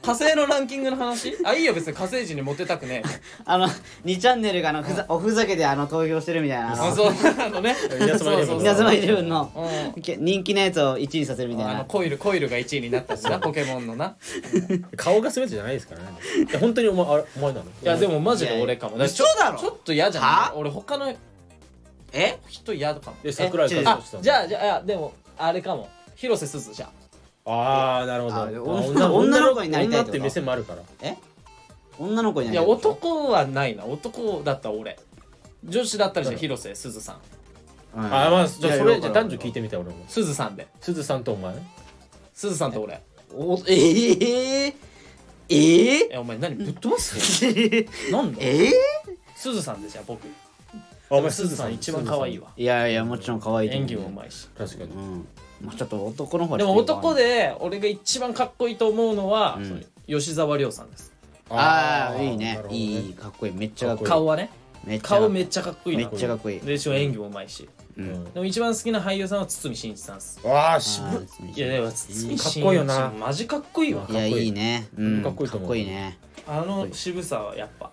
[0.00, 1.36] 火星のランキングの話？
[1.44, 3.08] あいいよ別に火星人にモテたくねえ。
[3.44, 3.68] あの
[4.04, 6.72] 2チャンネルがあのふざおふざけであの投票してるみたいな。
[6.72, 7.76] あのあそうあのね。
[7.98, 8.60] 稲妻イレブンそうそうそう。
[8.62, 9.52] 稲妻イレブンの
[9.94, 10.02] うん。
[10.02, 11.72] け人気のやつを1位にさせるみたいな。
[11.72, 14.16] あのコイルコイルが1位になったしなポケモンのな。
[14.96, 16.06] 顔が全てじゃないですからね。
[16.48, 17.64] いや本当にお前あれお前なの？
[17.64, 18.96] いやでもマジで俺かも。
[18.96, 19.58] いやちょ嘘だろ。
[19.58, 20.52] ちょっと嫌じゃんは？
[20.56, 21.12] 俺他の
[22.12, 22.38] え？
[22.46, 23.16] 人嫌かも。
[23.24, 25.88] え桜井さんじゃあじゃあいやでもあれかも。
[26.14, 26.88] 広瀬すずじゃん
[27.50, 28.62] ああなるほど。
[28.62, 30.10] 女女の子になりたいってこと？
[30.10, 30.82] 女って目線もあるから。
[31.02, 31.16] え？
[31.98, 32.98] 女の子にないりやたいってこと？
[33.00, 33.84] 男はないな。
[33.84, 34.98] 男だったら俺。
[35.64, 37.16] 女子だったらじゃあ広瀬すずさん。
[37.96, 38.04] うん。
[38.04, 40.04] あまあじゃあそれじゃ男女聞いてみたい俺も。
[40.08, 40.68] すずさんで。
[40.80, 41.54] すずさんとお前？
[42.34, 43.00] すずさんと俺。
[43.34, 44.74] おえー、
[45.48, 47.44] えー、えお前何ぶっ飛ばす？
[48.12, 48.72] なんだえ
[49.34, 50.26] すずさんでじゃあ僕。
[51.10, 52.48] あお前すずさん一番可愛いわ。
[52.56, 54.48] ー、いやいやもちろん可愛いと思う演技もうまいし。
[54.56, 54.90] 確かに。
[54.92, 55.28] うん
[55.60, 59.84] まあちょっと男の方はでも男でで俺が一番かっこいいと思うのは、うん。
[60.06, 61.12] 吉沢亮さんです。
[61.50, 62.54] ああいいね。
[62.54, 63.52] なるほどいいいいかっこいい。
[63.52, 64.10] めっちゃかっこいい。
[64.10, 64.50] 顔はね
[65.02, 66.60] 顔めっちゃかっこいいめなっちゃかっこいい。
[66.60, 67.68] で一応演技もうまいし。
[67.96, 68.08] ううん。
[68.08, 70.40] んでも一番好きな俳優さんは堤真一さんです。
[70.46, 71.10] わあ渋っ。
[71.10, 73.12] あーいやでも堤真一かっこいいよな。
[73.18, 74.06] マジかっこいいわ。
[74.08, 74.88] いやいいね。
[74.96, 75.22] うん。
[75.22, 76.18] かっこいいかっこいいね。
[76.46, 77.90] あの渋さはやっぱ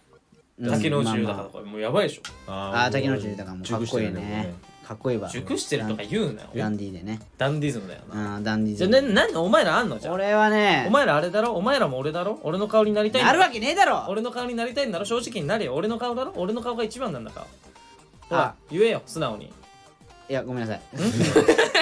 [0.60, 0.70] うん。
[0.72, 2.22] 竹野内豊だかもうやばいでしょ。
[2.48, 4.54] あああー竹野内豊もかっこいいね
[4.88, 5.28] かっこいいわ。
[5.30, 6.50] 熟してるとか言うなよ。
[6.56, 7.20] ダンディーでね。
[7.38, 8.38] ダンディズムだよな。
[8.38, 10.14] うんダンディーじゃあね何お前らあんのじゃあ？
[10.14, 11.54] 俺はねお前らあれだろ？
[11.54, 12.40] お前らも俺だろ？
[12.44, 13.40] 俺の顔になりたいんだろ？
[13.40, 14.06] なるわけねえだろ。
[14.10, 15.06] 俺の顔になりたいんだろ？
[15.06, 15.74] 正直になれよ。
[15.74, 16.34] 俺の顔だろ？
[16.36, 17.46] 俺の顔が一番なんだから。
[18.30, 18.38] ほあ。
[18.38, 19.52] ら言えよ素直に。
[20.28, 20.82] いやごめんなさい。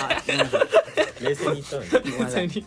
[0.01, 1.23] あごめんなさい。
[1.23, 2.11] 冷静に言ったのに。
[2.11, 2.65] ごめんなさい。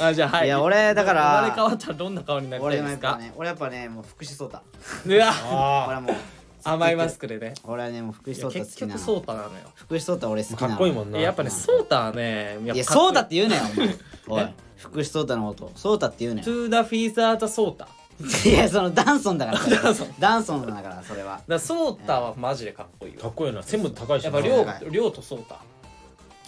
[0.00, 0.46] ああじゃあはい。
[0.46, 3.16] いや俺だから生まれ変わったらどんな顔になりた俺いですか？
[3.18, 4.58] ね俺やっぱねもう福士蒼太
[5.06, 5.30] うわ。
[5.32, 6.16] あ俺はもう
[6.64, 7.54] 甘いマスクでね。
[7.64, 9.00] 俺はねもう福い士や結局蒼太好きなの。
[9.00, 9.70] ソータなのよ。
[9.74, 11.18] 福士蒼太俺好きなかっこいいもんな。
[11.18, 13.88] えやっぱねソータはねいやかっこそうだって言うなよお前。
[14.28, 15.72] おいえ 福士蒼太のこと。
[15.74, 16.44] そうだって言うなよ。
[16.44, 17.90] トゥーダフィーザータソータだ
[18.42, 19.58] かいやそのダンソンだから。
[19.58, 20.14] それダンソン。
[20.18, 21.40] ダンソンだからそれは。
[21.46, 23.62] らソータはマジでかっこいいよかっこいいな。
[23.62, 24.30] 背も高いしな。
[24.30, 24.86] やっぱ亮はい。
[24.90, 25.56] 亮とソータ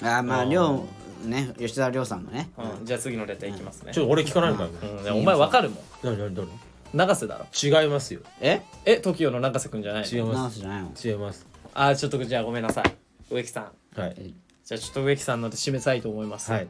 [0.02, 0.84] あーまあ亮
[1.24, 2.50] ね吉沢亮さんのね。
[2.80, 2.86] うん。
[2.86, 3.92] じゃあ次のレターいきますね。
[3.92, 4.70] ちょっと俺聞かないのかよ。
[4.82, 5.04] うん。
[5.04, 5.78] でお前わかるもん。
[6.02, 6.44] 何何ど
[6.92, 7.46] 永瀬だろ？
[7.70, 8.20] れ違いますよ。
[8.40, 8.62] え？
[8.84, 10.08] え？TOKIO の永瀬くんじゃないの？
[10.08, 10.92] 違いまースじゃないの。
[11.04, 11.46] 違います。
[11.72, 12.96] あーちょっとじゃあごめんなさい。
[13.30, 14.00] 植木さん。
[14.00, 14.34] はい。
[14.64, 16.68] じゃあちょっと植木さんので締めたいと思います、はい。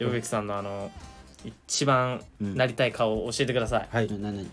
[0.00, 0.10] うん。
[0.10, 0.90] 植木さんのあの
[1.44, 2.56] 一番うん。
[2.56, 4.08] なりたい顔を教えてください、はい。
[4.08, 4.48] ななに？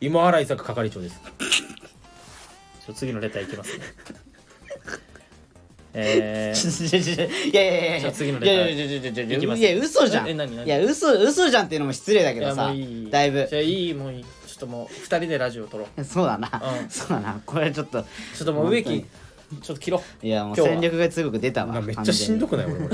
[0.00, 1.20] 今原伊作係長です。
[2.86, 3.84] ちょ次のレターいきますね
[5.92, 16.48] えー、いやいやいやいや次のいレターやいやいやいやいやいやいきますいや嘘じゃんえ何何いや嘘嘘じゃんっていうのも失礼だけどさいいだいぶじゃあいいもういいちょっともう二人でラジオ撮ろうそうだな
[16.82, 19.04] うんそうだなこれちょっとちょっともう植木
[19.62, 22.86] ちょっと切ろういやもう戦力が強く出たわめっちゃしんどくない俺俺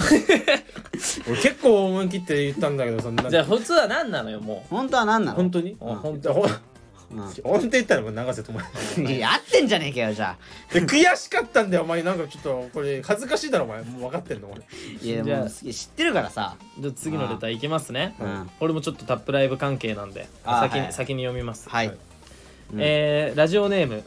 [1.29, 6.49] 俺結構思い切って言ったんだけどそんなじゃあ普通は何なのよも本当は何なの本当にうん本当
[7.11, 7.29] ほん。
[7.29, 8.61] う本当言ったらもう永瀬智
[9.11, 10.75] いや合ってんじゃねえかよじゃあ。
[10.75, 13.83] で悔しかったんだよお前なんかちょっとこれ恥ずかしいだろお前。
[13.83, 14.63] もう分かってんの俺。
[14.63, 16.57] いじゃあやもう知ってるからさ。
[16.79, 18.15] じゃあ次のレターいきますね。
[18.21, 18.51] うん。
[18.59, 21.69] これもちょっとタップライブ関係なんであーはい先に先に読みます。
[21.69, 21.89] はい。
[21.89, 21.97] はい。
[22.73, 22.79] うん。
[22.81, 24.03] えーラジオネーム。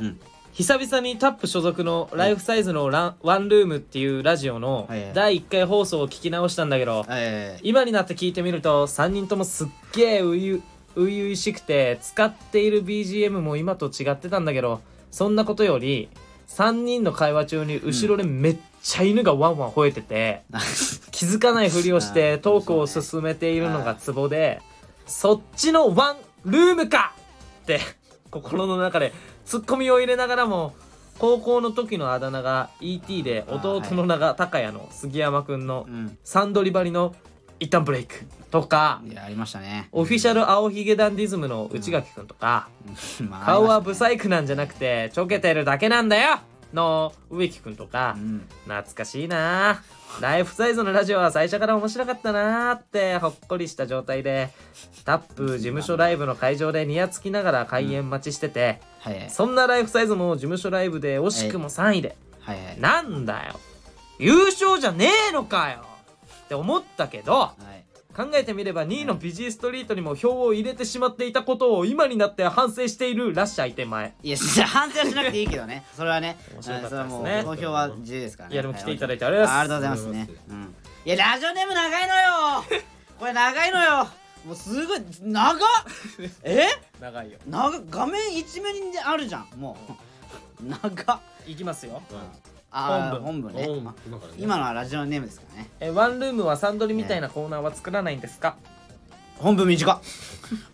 [0.00, 0.20] うん。
[0.52, 5.12] 久々にタップ所属のライフサイズのランワンルームっていうラジオのはいはい。
[5.12, 10.62] 第1回放送を聞き直したんだけどえ今になって聞いてみると3人ともすっげえ初々
[10.94, 14.80] 初々しくて使っている BGM も今と違ってたんだけど
[15.10, 16.08] そんなことより
[16.48, 20.42] 3人の会話中に後ろでめっちゃ犬がワンワン吠えてて、
[21.10, 24.60] 気づかないふりをしてトークを進めているのがツボで
[25.06, 27.14] そっちのワンルームか！
[27.62, 27.80] って
[28.30, 29.12] 心の中で
[29.46, 30.74] ツッコミを入れながらも
[31.18, 36.18] 高校の時のあだ名が ET で弟の名が高谷の杉山くんのうん。
[36.24, 37.14] サンドリバリの
[37.64, 38.14] 一旦ブレイク。
[38.50, 39.02] とか。
[39.04, 39.88] いやありましたね。
[39.90, 42.68] オフィシャル青ひげダンディズムの内垣くんとか。
[43.28, 46.38] まあ顔はブあサイクなんじゃなくてちょけてるだけなんだよ。
[46.72, 48.14] の植木くんとか。
[48.16, 49.82] りましたね懐かしいな。
[50.20, 54.50] ライフサイズのラジオは最初から面白かったなーってほっこりした状態で
[55.04, 59.20] タップ事務所ライブの会場でニヤつきながら開演待ちしてて、うんはい。
[59.20, 59.30] はい。
[59.30, 62.64] そんなライフサイズも事務所ライブで惜しくも3位で、はい。
[62.64, 62.80] はい。
[62.80, 63.58] なんだよ。
[64.18, 65.93] 優勝じゃねえのかよ
[66.54, 67.84] って思ったけどはい。
[68.14, 74.36] 考えてみれば2位のビジーストリートにも票を入れてしまっていたことを今になって反省しているラッシャーいて前いや
[74.68, 75.84] 反省はしなくていいけどね。
[75.96, 77.18] それはね面白かったですね。
[77.18, 80.02] うんそれはもう投票は自由ですからねいやでも来ていただいいてありがとうございます。
[80.04, 80.40] ありがとうございますね。
[80.48, 80.74] うん。
[81.04, 82.64] いやラジオネーム長いのよ。
[83.18, 84.08] これ長いのよ。
[84.46, 85.58] もうすごい長っ。
[86.44, 86.68] え？
[87.00, 87.38] 長いよ。
[87.48, 89.76] 長っ画面一面にあるじゃんも
[90.60, 90.64] う。
[90.68, 91.20] 長っ。
[91.48, 92.00] いきますよ
[92.76, 93.64] あー本本文ね。
[93.64, 94.38] うんあ今からね。
[94.38, 95.70] 今のはラジオネームですからね。
[95.80, 98.56] えワンルームはサンドリみたいなコーナーは作らないんですか、
[99.38, 100.00] 本文短っ。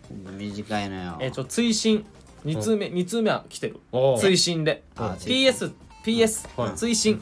[0.09, 1.17] 本文短いのよ。
[1.19, 2.05] えちょ追伸。
[2.45, 3.79] 2通目2通目は来てる。
[4.19, 4.83] 追伸で。
[4.95, 6.75] あ PS PS、はい。
[6.75, 7.13] 追伸。
[7.13, 7.21] うん。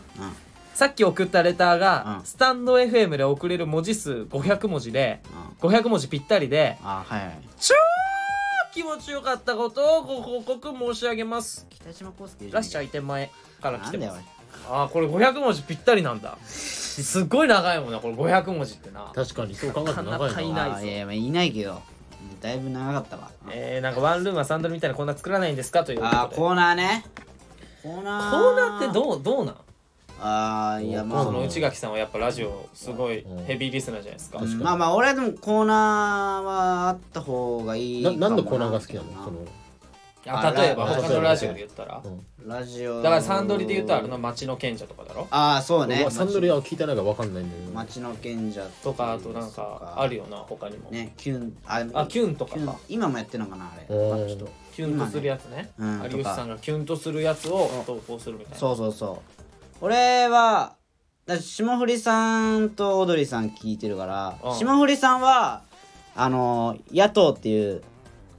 [0.73, 2.25] さっき送ったレターが、うん。
[2.25, 5.21] スタンド FM で送れる文字数500文字で
[5.61, 5.69] うん。
[5.69, 7.39] 500文字ぴったりであはいはい。
[7.59, 7.75] 超
[8.73, 11.67] 気持ちよかったことをご報告申し上げます。
[11.69, 13.29] 北島康介ラッシャーいて前
[13.61, 14.15] から来なんだよ
[14.69, 16.37] あーこれ500文字ぴったりなんだ。
[16.45, 19.11] すっごい長いもんなこれ500文字ってな。
[19.15, 20.17] 確かにそう考えたら長な。
[20.19, 21.81] かなかいないいなあーいないけど
[22.41, 23.31] だいぶ長かったわ。
[23.51, 25.83] えー、なんかワンルームはサンドルみたいなコーナー作らないんですか？
[25.83, 26.17] ということで。
[26.17, 27.05] あーコーナーね。
[27.83, 28.31] コーナー。
[28.31, 29.55] コーナーってどうどうなん？
[30.21, 31.23] ああいやまあ。
[31.23, 38.15] その内垣さんはやっぱラジオすごいヘビーリスナーじゃないですか、うんまあまあ俺はでもコーナーはあった方がいいかな。
[38.15, 39.07] も何のコーナーが好きなの？
[39.23, 39.37] その
[40.29, 42.01] あ例えばあ他のラジオで言ったら？
[42.03, 42.47] うん。
[42.47, 43.01] ラジオ。
[43.01, 45.27] だからサンドリで言うとあれの町の賢者とかだろ？
[45.31, 46.07] ああそうね。
[46.09, 49.13] サンドリは聞いてないから分かんないんだよね町の賢者とか。
[49.13, 53.85] あとなんかあるよな他にも、ねキュンああキュンとかキュンか今もやってるのかなあれ。
[53.87, 54.49] ちょっと。
[54.75, 55.71] キュンとするやつね。
[55.77, 58.57] うん有吉さんがキュンとするやつを投稿するみたいな。
[58.57, 59.17] そうそうそう。
[59.81, 60.75] 俺は
[61.25, 64.55] だ霜降りさんとオードリーさん聞いてるからうん。
[64.55, 65.63] 霜降りさんは
[66.15, 67.81] あの野党っていう、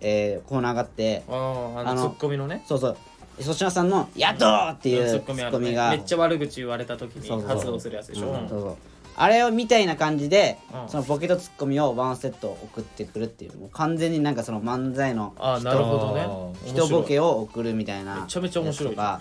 [0.01, 2.65] えーコーナーがあってあーああののツッコミのね。
[2.67, 2.97] そうそう。
[3.41, 5.59] 粗品さんの「野党!」っていうツツッコミある。
[5.61, 8.77] ねめっちゃ悪口言われた時にそうそう発動するやつでしょ、うんそうそう。
[9.17, 10.89] あれをみたいな感じで、うん。
[10.89, 13.57] そのボケとツッコミをワンセット送ってくるっていう。
[13.59, 16.27] もう完全になんかその漫才のあーなるほどね。
[16.67, 19.21] 人ボケを送るみたいなめちゃめちゃ面白い確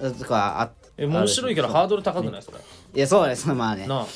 [0.00, 0.14] に。
[0.18, 3.48] とかあえ面白いけどハードル高くないそれいやそうです。
[3.52, 3.86] まあね。
[3.86, 4.06] なあ。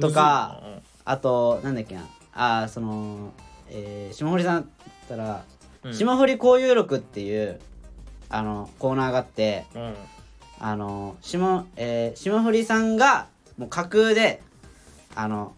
[0.00, 0.60] とか
[1.04, 2.02] あとなんだっけな。
[2.34, 3.32] あーその
[3.74, 4.66] えー、霜降りさんだ
[5.12, 5.44] ったら、
[5.84, 5.94] うん。
[5.94, 7.60] 霜降り交友録っていう
[8.28, 9.94] あのコーナーがあってうん。
[10.60, 13.26] あの霜,、えー、霜降りさんが
[13.58, 14.40] もう架空で
[15.16, 15.54] あの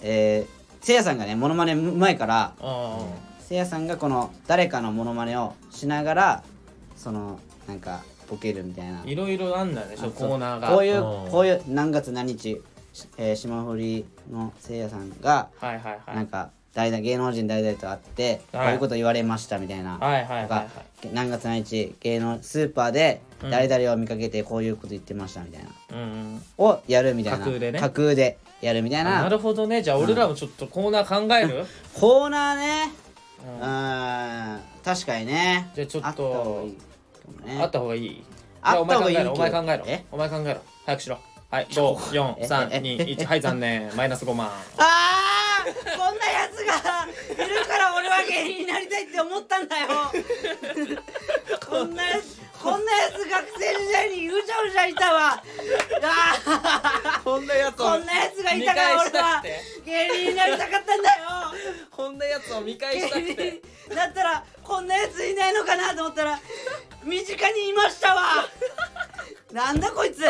[0.00, 2.98] えー、せいやさんがねモノマネうまいからあ
[3.40, 6.44] せいやさんがこの誰かのモノマネをしながら
[6.96, 9.02] そのなんかボケるみたいな。
[9.02, 10.68] あいろいろあんだよねそうコーナーが。
[10.68, 11.30] こういううん。
[11.30, 12.60] こういう何月何日、
[13.16, 16.16] えー、霜降りのせいやさんがはいはいはい。
[16.16, 19.98] なんか誰々芸能人誰々と会ってこうはいいうこと言われましたみたいな、
[21.12, 23.50] 何月何日芸能スーパーでうん。
[23.50, 25.70] 誰々を見かけてこういうこと言ってましたみたいな、
[26.58, 27.38] をやるみたいな。
[27.38, 27.80] 架空でね。
[27.80, 29.20] 架空でやるみたいな。
[29.20, 29.82] あなるほどね。
[29.82, 31.64] じゃあ俺らもちょっとコーナー考える？
[31.94, 32.92] コーナーね。
[33.42, 34.84] うん。
[34.84, 35.70] 確かにね。
[35.74, 36.76] じゃあちょっとあった方がいい
[37.60, 38.24] あった方がいい？
[38.78, 39.32] お前考えろ。
[39.32, 39.84] お前考えろ。
[39.86, 40.04] え？
[40.10, 40.60] お前考えろ。
[40.84, 41.18] 早くしろ
[41.50, 43.90] はいえ54321はい残念。
[43.96, 44.48] マイナス5万。
[44.78, 47.06] あーこんなやつが
[47.44, 49.86] いるから俺は芸人になりたいって思ったんだよ
[51.68, 55.42] こんなやつこんなやつ学生時代にうじゃうじゃいたわ。
[56.02, 59.42] あ こんなやーこんなやつがいたから俺は
[59.84, 61.24] 芸人になりたかったんだよ。
[61.90, 63.62] こんなやつを見返したくて。
[63.94, 66.40] だったらこんなやついないのかなと思ったら
[67.04, 68.48] 身近にいましたわ。
[69.52, 70.24] なんだこいつ。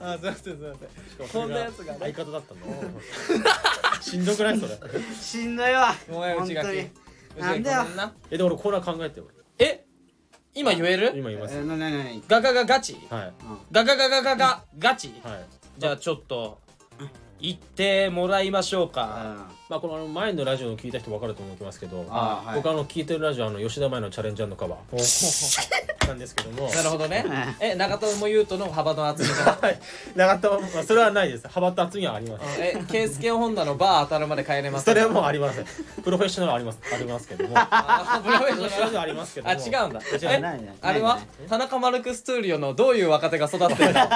[0.00, 0.74] あすいませんすいま
[1.18, 1.28] せん。
[1.28, 4.02] こんなやつがね相方だったんだ。
[4.02, 4.76] しんどくないそれ。
[5.20, 5.94] しんどいわ。
[6.10, 6.90] ごめん内垣本当に。
[7.38, 8.12] 内なんだよ。
[8.30, 9.26] えで俺コーナー考えてよ。
[9.58, 9.84] え？
[10.54, 11.12] 今言える？
[11.16, 11.56] 今言います。
[11.56, 12.98] えななななガガガガチ？
[13.10, 13.32] はい。
[13.70, 15.44] ガガガガガガガチはい
[15.78, 16.58] じゃあちょっと
[17.40, 22.56] 言ってもらいましょうかまあこの前のラジオを聞いた人分かると思いますけどあーはい。
[22.56, 24.96] 僕あの聞いてるラジオあの吉田麻也のチャレンジャーのカバー。
[26.10, 26.68] なんですけども。
[26.68, 27.24] なるほどね。
[27.60, 29.78] え長友佑都の幅の厚みじゃなくてはい。
[30.16, 31.46] 長友、まあ、それはないです。
[31.46, 32.60] 幅と厚みはあります。
[32.60, 34.86] えケースケンホンダのバー当たるまで帰れます？
[34.86, 35.64] それはもうありません
[36.02, 36.80] プロフェッショナルあります。
[36.92, 37.54] ありますけども。
[37.56, 39.00] あプロフェッショナル。
[39.02, 39.52] ありますけども。
[39.52, 40.00] あ違うんだ。
[40.00, 40.26] 違うえ？
[40.28, 41.20] ないないあれは？
[41.48, 43.94] 田中マルクストゥーリオのどういう若手が育ってるの？
[43.94, 44.08] な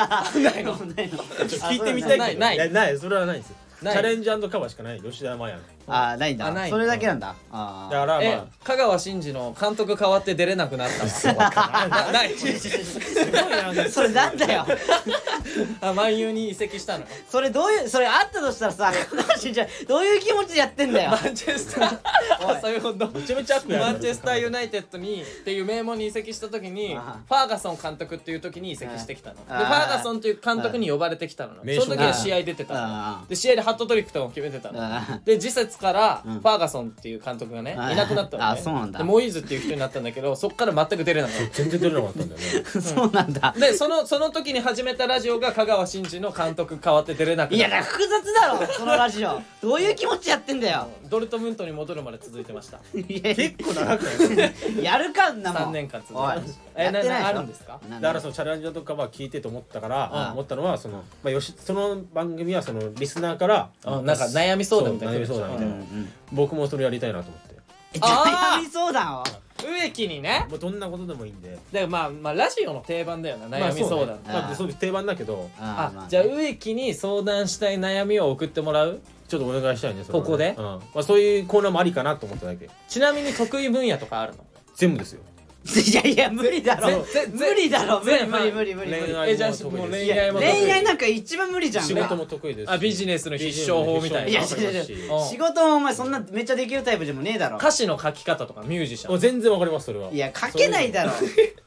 [0.58, 0.72] いの。
[0.74, 2.24] ないの聞いてみたいけど。
[2.24, 2.56] ないない。
[2.56, 3.52] やないそれはないです
[3.92, 3.96] チない。
[3.98, 5.00] ャレンジャーカバーしかない。
[5.00, 5.60] 吉田麻也の。
[5.86, 6.46] あーないんだ。
[6.46, 7.34] あないそれだけなんだ。
[7.52, 7.92] あー。
[7.92, 11.34] だから香川真司の監督変わって出れなくなった。
[11.34, 11.50] わ
[11.88, 12.32] なない。
[12.34, 14.66] あすごいなそれなんだよ。
[15.80, 17.00] あ万有に移籍したの？
[17.00, 18.92] よそれどういうそれあったとしたらさ
[19.38, 21.10] じゃあどういう気持ちでやってんだよ。
[21.10, 22.60] マンチェスター。
[22.60, 23.06] そういうこと。
[23.08, 29.36] めちゃめちゃ悪やマンチェスターユナイテッドにっていう名門に移籍した時にあファーガソン監督っていう時に移籍してきたの。
[29.36, 31.52] でフあァーガソンっていう監督に呼ばれてきたの。
[31.62, 34.78] 名将その時は試合出てたあので試合でハットトリックとかも決めてたの。
[34.82, 36.36] あで次節からフうん。
[36.38, 37.96] ァーガソンっていう監督がねあい。
[37.96, 38.50] なくなったのね。
[38.50, 38.98] あそうなんだ。
[38.98, 41.56] でモイーズっていう人になったんだけどそっから全く出れなかった。
[41.56, 42.46] 全然出れなかったんだよね。
[42.46, 43.54] ー そうなんだ。
[43.58, 47.76] でそのその時に始めたラジオが香川真司の監督変わって出れなくいなった。
[47.76, 49.40] やだから複雑だろそのラジオ。
[49.62, 50.88] どういう気持ちやってんだよ。
[51.08, 52.78] ドルトムントに戻るまで続いてました。
[52.94, 55.62] いやい結構長くないややるかんなもん。
[55.64, 56.58] 3年間続いておいました。
[56.76, 57.22] えなやってないでしょ。
[57.22, 57.80] なあるんですか？
[57.88, 60.32] なんだからそのチャレンジャーとかは聞いてと思ったから、うん。
[60.32, 63.70] 思ったのはその、まあ、よしその番組はそのリスナーからあ
[64.02, 67.54] なんか悩み相談みたいなそう悩み相談みたいな、僕もそれやりたいなと思って。
[68.00, 69.24] 悩み相談を？
[69.64, 70.46] 植木にね。
[70.50, 71.58] もうどんなことでもいいんで。
[71.72, 74.20] でまあまあラジオの定番だよな悩み相談、まあそうね。
[74.24, 75.48] まあ、そういう定番だけど。
[75.58, 79.00] ああじゃあ植木に相談したい悩みを送ってもらう？
[79.28, 80.18] ちょっとお願いしたいねそれ。
[80.18, 80.54] はねここで？
[80.58, 80.64] うん。
[80.64, 82.68] まあ、そういうコーナーもありかなと思っただけ。
[82.88, 84.44] ちなみに得意分野とかあるの？
[84.74, 85.22] 全部ですよ
[85.74, 87.04] いやいや無理だろ。
[87.32, 88.00] 無理だろ。
[88.04, 89.02] 無理全無理無理無理無理。
[89.06, 89.80] 恋愛えじゃあも得意です。
[89.80, 91.84] もう恋いや愛も恋愛なんか一番無理じゃん。
[91.84, 92.74] 仕事も得意ですし。
[92.74, 95.48] あビジネスの必勝法みたいないやビジネスの必勝法もわかりますしうん。
[95.48, 97.56] 仕事もお前そんなめっちゃできるタイプでもねえだろ。
[97.56, 99.18] 歌詞の書き方とかミュージシャン。
[99.18, 100.10] 全然わかりますそれは。
[100.12, 101.12] いや書けないだろ。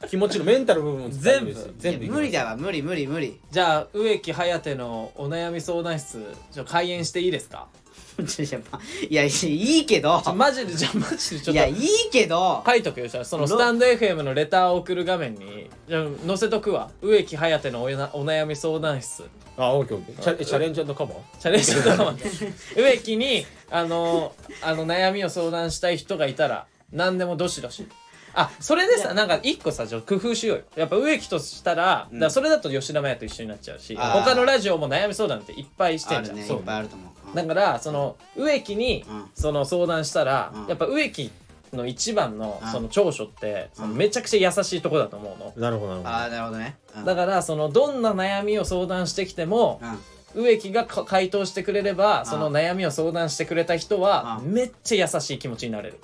[0.08, 3.40] 気持ちのメンタル部分も全全部いや無理だわ無理無理無理。
[3.50, 6.22] じゃあ植木颯のお悩み相談室
[6.54, 7.66] ちょ開演していいですか？
[8.18, 10.20] いやまいやいいけど。
[10.34, 11.50] マジでじゃあマジでちょっと。
[11.52, 12.64] いやいいけど。
[12.66, 15.70] 書いとくよじゃあそのスタンド FM のレターを送る画面に。
[15.88, 16.90] じゃあ載せとくわ。
[17.00, 19.24] 植木颯のおなお悩み相談室。
[19.56, 20.20] あオッケーオッケー。
[20.20, 21.40] チャチャレンジャーカバー？
[21.40, 22.12] チャレンジとかも
[22.76, 27.86] 植木にあのあの悩みを相談したい人がいたら何でもどしどし
[28.40, 30.64] あそれでさなんか一個さじゃあ工夫しようよ。
[30.76, 34.22] やっぱ植木としたら,、だからそれだと吉田麻也と一緒になっちゃうしあー。
[34.24, 36.60] 他のラジオも悩み相談っていっぱいしてんじゃん、そあるねいう。
[36.60, 37.36] っぱいあると思う。
[37.36, 39.24] だからその植木にうん。
[39.34, 40.66] その相談したら、うん。
[40.66, 41.30] やっぱ植木
[41.72, 42.70] の一番のうん。
[42.70, 46.08] その長所ってそのうんめちゃくちゃ優しいとこだと思うの、なるほどなるほど。
[46.10, 46.76] ああなるほどね。
[46.96, 47.04] うん。
[47.04, 49.98] だからそのどんな悩みを相談してきてもうん。
[50.34, 54.52] 植木がか回答してくれればその悩みを相談してくれた人はうん。
[54.52, 55.98] めっちゃ優しい気持ちになれる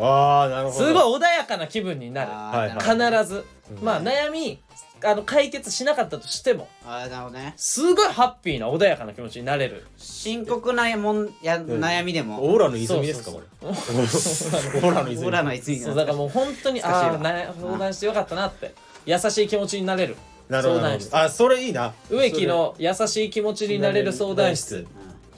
[0.00, 0.86] ああなるほど。
[0.86, 2.30] すごい穏やかな気分になる。
[2.32, 3.44] あーはいなるほどね必ず。
[3.82, 4.60] まあ悩み
[5.02, 6.68] あの解決しなかったとしても。
[6.84, 7.54] あーなるほどね。
[7.56, 9.86] すごいハッピーな穏やかな気持ちになれる。
[9.96, 12.44] 深刻なもんや悩みでも。
[12.44, 14.72] オーラの泉ですかそうこそう。
[14.74, 14.88] れ。
[14.88, 15.26] オーラの泉。
[15.26, 15.78] オーラの泉。
[15.78, 18.74] そうだからもう本当に難しいわああな相談してよかったなって。
[19.06, 20.16] 優しい気持ちになれる。
[20.48, 20.80] なるほど。
[20.80, 21.16] 相談室。
[21.16, 21.94] あそれいいな。
[22.10, 24.86] 植木の優しい気持ちになれる相談室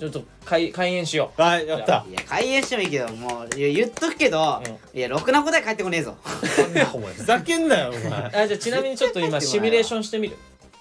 [0.02, 1.40] ちょっと開開演しよう。
[1.40, 2.04] はいやった。
[2.08, 4.60] いや開演してもいいけどもういや言っとくけど、
[4.92, 6.16] いやろくな答え返ってこねえぞ。
[6.24, 8.42] ふざけんなよお前。
[8.42, 10.36] あじゃあちなみにちょっと今シミュレーションしてみる。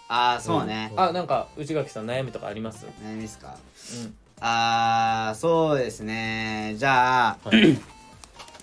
[0.08, 2.88] ああそうね、あなんか内垣さん悩みとかあります？
[3.06, 3.58] 悩みですか？
[4.04, 4.16] うん。
[4.40, 6.74] ああそうですね。
[6.78, 7.38] じゃあ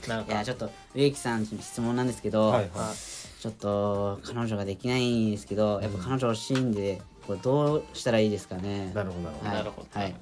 [0.09, 0.33] なんか。
[0.33, 2.93] いやちょっと植木さんに質問なんですけど、はいは
[3.41, 8.91] ちょっと彼女ができないんですけどやっぱ彼女欲しいんでこれどうしたらいいですかね？
[8.93, 9.49] なるほどなるほど。
[9.51, 9.59] はい。
[9.59, 10.01] なるほど。
[10.01, 10.15] はい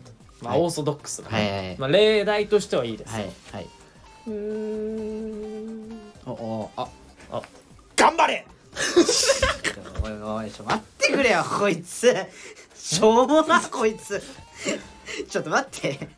[0.43, 1.79] まあオーソドックスだねはいはいはい。
[1.79, 3.15] まあ例題としてはいいです。
[3.15, 3.69] はいはい。
[6.27, 6.89] おおあ。
[7.97, 8.47] 頑張れ。
[10.03, 12.15] おいおいちょ待ってくれよこいつ。
[12.75, 14.23] しょうもなこいつ。
[15.29, 16.09] ちょっと待って。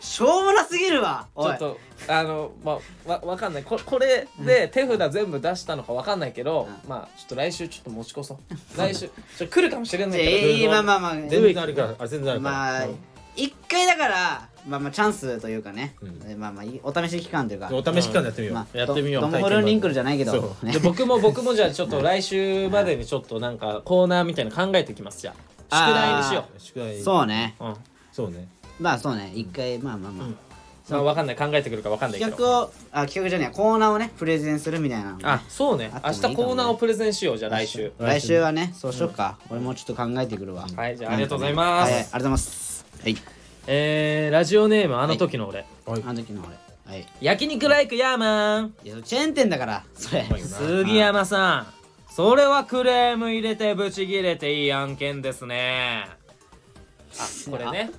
[0.00, 3.62] しょうもなすぎるわちょっとあのまあわわかんない。
[3.64, 8.38] ここれで手札全部出したのかわかんないけど、うまあちょっと来週ちょっと持ち越そう。
[8.76, 9.08] 来週
[9.38, 10.46] ちょ来るかもしれないじゃあけど。
[10.48, 12.06] いいまあまあまあ全然あるからあ。
[12.06, 12.54] 全然あるから。
[12.54, 12.96] まあうん
[13.36, 16.38] 一回だからまあまあチャンスというかね、うん。
[16.38, 17.70] まあまあいいお試し期間というか。
[17.72, 19.22] お試し期間でやってみよう、まあやってみよう。
[19.22, 20.72] ドドンホルンリンクルじゃないけどね。
[20.72, 25.34] で僕も僕もじゃあ ちょっと来週までにちょっとなんかコーナーみたいなの考えてきますじゃ
[25.70, 27.00] あ宿題にしよ宿題。
[27.00, 27.54] そうね。
[27.60, 27.74] う、うん。
[28.12, 28.48] そうね。
[28.78, 29.32] まあそうね。
[29.34, 30.36] 一回まあまあまあ、うん。
[30.90, 31.36] まあ、わかんない。
[31.36, 35.22] 考えてくるかわかんないけ企ど画をあ企画じゃねえコーナーをねプレゼンするみたいなのね。
[35.24, 35.90] あそうね。
[36.04, 37.92] 明日コーナーをプレゼンしようじゃあ来週。
[37.98, 38.40] 来週。
[38.40, 40.98] はねそうしよっか、俺もちょっと考えてくるわ、はい。
[40.98, 42.69] じゃあありがとうございます、はい、ありがとうございます
[43.02, 43.16] はい。
[43.66, 46.02] えー、ラジオネームあの時の俺、はい。
[46.06, 46.94] あの時の俺。
[46.94, 47.06] はい。
[47.22, 48.74] 焼肉ライクヤーマン。
[48.84, 50.26] いやチェーン店だからそれ。
[50.38, 51.66] 杉山さん。
[52.12, 56.08] それはクレーム入れてブチギレていい案件ですね。
[57.18, 57.90] あこれね。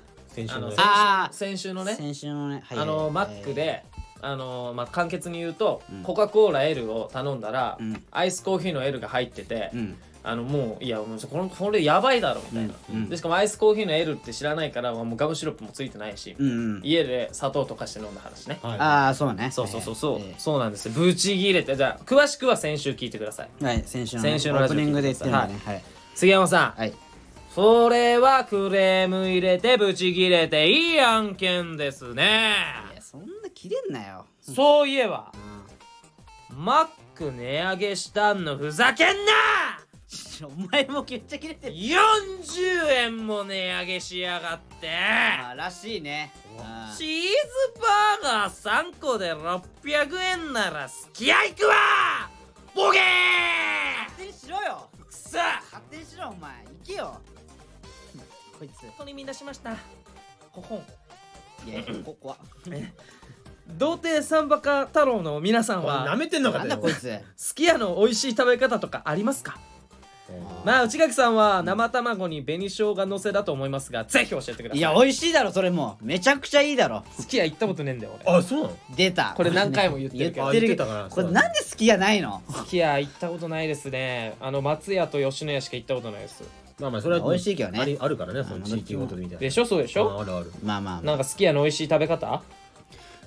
[0.49, 1.95] あの先週のね先週のね。
[1.95, 2.63] 先週のね。
[2.67, 2.77] はい。
[2.77, 3.11] あのはい。
[3.11, 3.83] マックで
[4.21, 6.03] あのまあ簡潔に言うと、うん。
[6.03, 8.03] コカ・コーラ L を頼んだら、うん。
[8.11, 13.09] アイスコーヒーの L が入ってて、うんあのもういやもうこれこれやばいだろみたいな、うんうん。
[13.09, 16.81] でしかもアイスコーヒーの L って知らないからもうガムシロップもついてないし、うんうん。
[16.83, 18.79] 家で砂糖溶かして飲んだ話ね、はい。
[18.79, 19.49] ああそうね。
[19.51, 20.87] そうそうそうそう、えそうなんです。
[20.87, 23.49] よブチギレてじゃあ詳しくは先週聞いてください。
[23.61, 25.59] えはい先週のね先週のラジオオープニングで言ってるんだね。
[25.65, 25.83] はい。
[26.15, 26.93] 杉山さん、はい。
[27.55, 32.53] それはクレーム入れてブチギレていい案件ですね。
[32.93, 34.25] いやそんな切れんなよ。
[34.41, 36.63] そういえばうん。
[36.63, 39.31] マック値上げしたんのふざけんな
[40.47, 41.73] お前もめっちゃ切れてる。
[41.73, 44.89] 40円も値上げしやがって。
[44.89, 46.31] あーらしいね。
[46.59, 47.79] あチーズ
[48.23, 51.75] バーガー3個で600円ならすき家行くわ。
[52.73, 53.01] ボケー！
[54.09, 54.89] 勝手にしろよ。
[55.07, 55.37] くそ！
[55.37, 56.51] 勝手にしろお前。
[56.51, 57.21] 行けよ。
[58.57, 58.97] こいつ。
[58.97, 59.75] 取り乱しました。
[60.51, 60.79] ほほん。
[61.69, 62.37] いやいやここは
[63.77, 67.13] 童貞サンバカ太郎の皆さんなはめてんのかなんだこいつ。
[67.37, 69.59] すき家の美味しい食べ方とかありますか？
[70.63, 74.77] まあ内垣さんは生卵に紅生姜のせだと思いますがぜひ教えてください。
[74.77, 75.97] いや美味しいだろそれも。
[76.01, 77.03] めちゃくちゃいいだろ。
[77.19, 78.37] すき家行ったことねえんだよ俺。
[78.37, 78.77] あそうなの？
[78.95, 79.33] 出た。
[79.35, 80.51] これ何回も言ってるけど。
[80.51, 80.77] 言って
[81.09, 82.41] これなんで好きじゃないの？
[82.49, 84.35] すき家行ったことないですね。
[84.39, 86.43] あの松屋と吉野家しか行ったことないです。
[86.79, 87.79] まあまあそれは美味しいけどね。
[87.79, 89.39] ありあるからねその地域ごとみたいな。
[89.39, 90.11] でしょそうでしょ？
[90.11, 90.51] ああるある。
[90.63, 92.43] まあまあまなんかすき家の美味しい食べ方？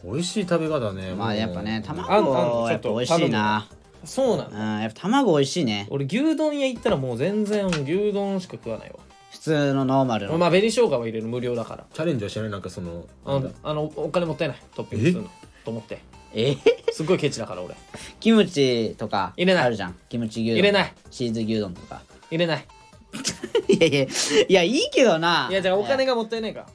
[0.04, 3.66] 美味しい食べ方ねあまあやっぱね卵やっぱ美味しいな
[4.06, 4.50] そうなの？
[4.50, 5.86] うんやっぱ卵美味しいね。
[5.90, 8.96] 俺牛丼屋行ったらもう全然牛丼しか食わないわ。
[9.30, 10.38] 普通のノーマルの。
[10.38, 11.84] まあ紅生姜は入れる無料だから。
[11.92, 12.50] チャレンジはしない。
[12.50, 14.62] なんかそのあのあのお金もったいない。
[14.74, 15.30] トッピングするの。
[15.64, 15.98] と思って。
[16.34, 16.56] え？
[16.92, 17.74] すっごいケチだから俺。
[18.20, 19.64] キムチとか入れない。
[19.64, 19.96] あるじゃん。
[20.08, 20.56] キムチ牛丼。
[20.56, 20.92] 入れない。
[21.10, 22.02] チーズ牛丼とか。
[22.30, 22.66] 入れない。
[23.68, 25.48] いやいやいやいいけどな。
[25.50, 26.60] いやじゃあお金がもったいないか。
[26.60, 26.66] ら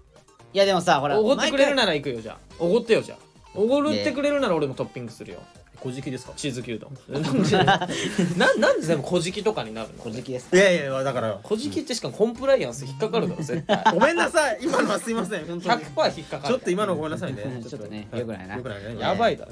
[0.54, 2.38] いやでもさほらおごってくれるななら行くよじゃあ。
[2.60, 3.20] おごってよじゃあ。
[3.56, 5.40] おごるってくれるなら俺もトッピングするよ
[5.80, 6.34] 小じきですか？
[6.36, 7.24] チーズ牛丼なん。
[7.24, 7.30] で
[8.38, 10.04] ななんで全部小じきとかになるの？
[10.04, 11.40] 小じきですいやいやだから。
[11.44, 13.84] 小じきってしかもコンプライアンス引っかかるだろ絶対。
[13.94, 14.60] ごめんなさい。
[14.62, 15.46] 今のはすいません。
[15.46, 16.54] ち100%引っかかる。
[16.56, 17.62] ょっと今のごめんなさいね。
[17.68, 18.56] ちょっとねはよくないな。
[18.58, 18.98] よくないね。
[19.00, 19.52] やばいだろ。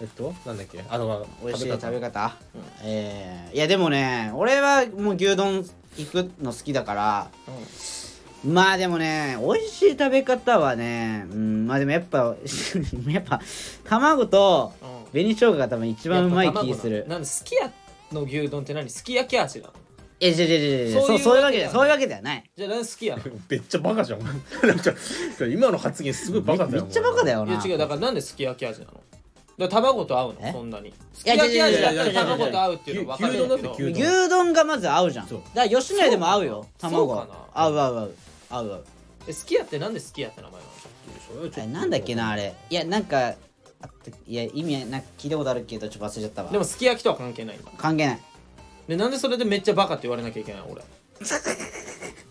[0.00, 0.82] えっとなんだっけ？
[0.88, 1.08] あと。
[1.08, 2.10] は美味しい食べ方。
[2.20, 2.36] 方
[2.82, 5.64] えーいやでもね俺はもう牛丼
[5.96, 7.30] 行くの好きだから
[8.44, 12.34] まあでもね美味しい食べ方はねうんまあでもやっぱ
[13.08, 13.40] やっぱ
[13.84, 15.00] 卵とうん。
[15.12, 17.04] 紅生姜が多分一番うまい気する。
[17.08, 17.68] なんですき家
[18.12, 18.88] の牛丼って何？
[18.88, 19.72] すき焼き味なの？
[20.20, 21.70] いやいやいやいやいやそいうそううそういうわけわけではない。
[21.72, 22.50] でそういうわけではない。
[22.56, 23.22] じゃあ何すき家なの？
[23.50, 24.20] めっちゃバカじゃん。
[24.22, 24.28] な
[24.74, 24.92] んか
[25.52, 27.52] 今の発言すごいバカだよめっちゃバカだよな。
[27.54, 28.86] いや違うだからなんですき焼き味な
[29.58, 29.68] の？
[29.68, 30.46] 卵と合うえ？
[30.46, 30.94] のそんなに。
[31.12, 33.72] すきや焼き味だったら卵と合うっていうのは分かるけど。
[33.74, 34.52] 牛丼。
[34.52, 35.24] がまず合うじゃん。
[35.26, 35.40] だそう。
[35.40, 38.14] から吉野家でも合うよ卵合う合う合う
[38.50, 38.84] 合う合う。
[39.28, 41.52] えすき家ってなんですき家って名前なの？
[41.52, 42.54] あれなんだっけなあれ。
[42.68, 43.34] いやなんか
[43.82, 46.50] あっていや意味なんか聞いたことあるけどちょっと忘れちゃったわ。
[46.50, 48.20] でもすき焼きとは関係ない関係ない。
[48.88, 50.70] でなんでそれでめっちゃバカって言われなきゃいけないの？
[50.70, 50.82] 俺。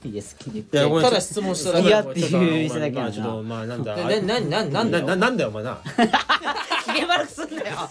[0.01, 1.87] いや好きでいやごめんただ質問しただけ。
[1.87, 3.95] いやっていうちょっと店だけやなまあちょっとまあなんだ。
[3.95, 5.05] でななななんだよ？
[5.07, 5.81] ななんだよお前な。
[6.85, 7.89] 機嫌悪くすんなよ。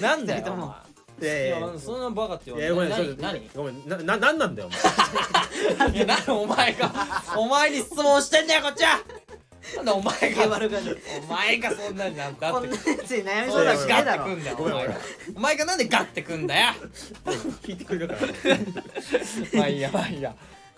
[0.00, 0.74] なんだよ
[1.20, 1.68] いやいやいや。
[1.78, 3.50] そんなバカって言いわれてやごめんちょっと何？
[3.54, 5.78] ごめんなななんなんだよお前。
[5.78, 6.92] 何いやなんでお前が
[7.36, 9.00] お前に質問してんだよこっちは。
[9.76, 12.68] なんでお前が悪くなるお前がそんなになんかって。
[12.68, 14.94] こんなやつに悩みそううだしガッてくんだよお前が。
[15.36, 16.72] お前がなんでガッてくんだよ？
[17.62, 18.20] 聞いてくれるから。
[19.54, 20.34] まあいいやまあいいや。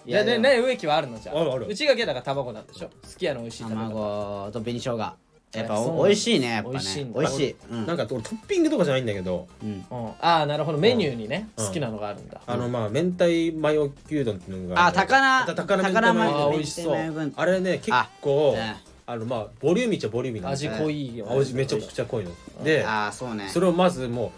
[0.06, 0.38] いやいや。
[0.38, 1.40] ねね植木はあるのじゃあ。
[1.40, 1.66] あるある。
[1.66, 2.90] 内垣はだから卵なんでしょ？
[3.02, 5.16] すき家の美味しい卵と紅生姜
[5.60, 6.72] やっぱ美味しいねやっぱね。
[6.74, 7.20] 美味しいんだ。
[7.20, 7.56] 美味しい。
[7.70, 7.86] うん。
[7.86, 9.48] なんか俺トッピングとかじゃないんだけど。
[9.62, 10.78] うんうんああなるほど。
[10.78, 11.66] メニューにねうん。
[11.66, 12.40] 好きなのがあるんだ。
[12.46, 13.24] あのまあ明太
[13.58, 15.54] マヨ牛丼っていうのがあ高菜。
[15.54, 17.32] 高菜マヨ美味しそう。
[17.36, 18.76] あれね結構あ
[19.08, 22.30] あのまあボリューミーっちゃボリューミーなん味濃いよあ味めちゃくちゃ濃いの。
[22.64, 23.48] であーそうね。
[23.48, 24.32] それをまずも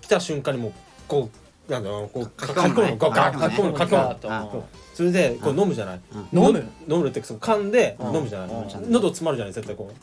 [0.00, 0.72] う来た瞬間にもう
[1.08, 4.18] こうなんだろうこう書書きき込むのこうガー書き込むの書き込む
[4.52, 6.00] そうそれでこう飲むじゃない？
[6.32, 6.44] うん。
[6.44, 6.64] 飲む？
[6.86, 7.08] 飲む？
[7.08, 8.16] ってその噛んでうん。
[8.16, 8.48] 飲むじゃない？
[8.50, 8.92] うん。
[8.92, 9.54] 喉詰まるじゃない？
[9.54, 9.94] 絶対こう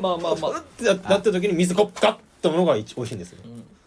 [0.00, 0.50] まあまあまあ。
[0.60, 3.38] ってやってる時に水こうガッとものが一美味しいんですよ。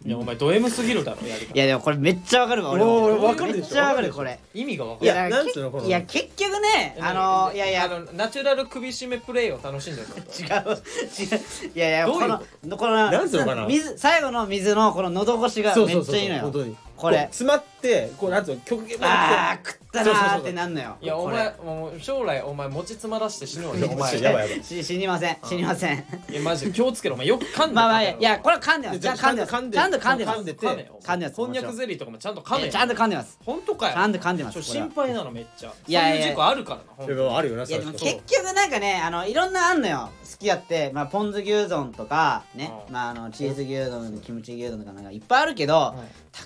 [0.06, 3.22] いやお前ド M すぎるだろやり方いやでもこれめっちゃわかるわ俺も。
[3.26, 3.66] わかるでしょ？
[3.66, 4.40] めっちゃわかるこれ。
[4.54, 5.30] 意味が分かいやる。
[5.30, 5.86] いやなんつうのこの。
[5.86, 7.84] いや結局ねあのいやいや。
[7.86, 11.42] あのナチュラル首絞めプレイを楽しんでる違う違う。
[11.76, 13.66] いやいやどういうこのこのなんつうのかな？
[13.68, 16.54] 水最後の水のこの喉越しがめっちゃいいのよ。
[16.96, 17.20] これ。
[17.32, 20.98] 詰まってこうなんつうの極限あー食ったなーってなんのよ。
[21.02, 21.38] いやおこれ。
[21.38, 24.22] 前もう将来お前餅詰まらして死ぬわよ お前。
[24.22, 25.98] やばいやばい し死にません死にません。
[26.30, 29.00] いやマジで気をつけろお前よく噛んでまあまあいやいやこれは噛んでます。
[29.00, 30.38] じゃあちゃんと噛んでますちゃんと噛んでます。
[30.38, 30.84] 噛んでて噛んで
[31.26, 31.36] ます。
[31.36, 33.40] こんにゃくゼリーとかもちゃんと噛めよいやちゃんと噛んでます。
[33.46, 33.94] 本当かよ。
[33.94, 34.86] ちゃんと噛んでますちょこれは。
[34.88, 35.74] 心配なのめっちゃ。
[35.88, 37.20] いやいやそういう事故あるからな本当に。
[37.20, 40.10] いやあるよないやでも結局なんかねあのいろんなあんのよ。
[40.30, 42.72] 好きやってまあポン酢牛丼とかね。
[42.88, 46.44] うんまああのチーズ牛丼キムチ牛丼とかなんかいっぱいあるけどうん高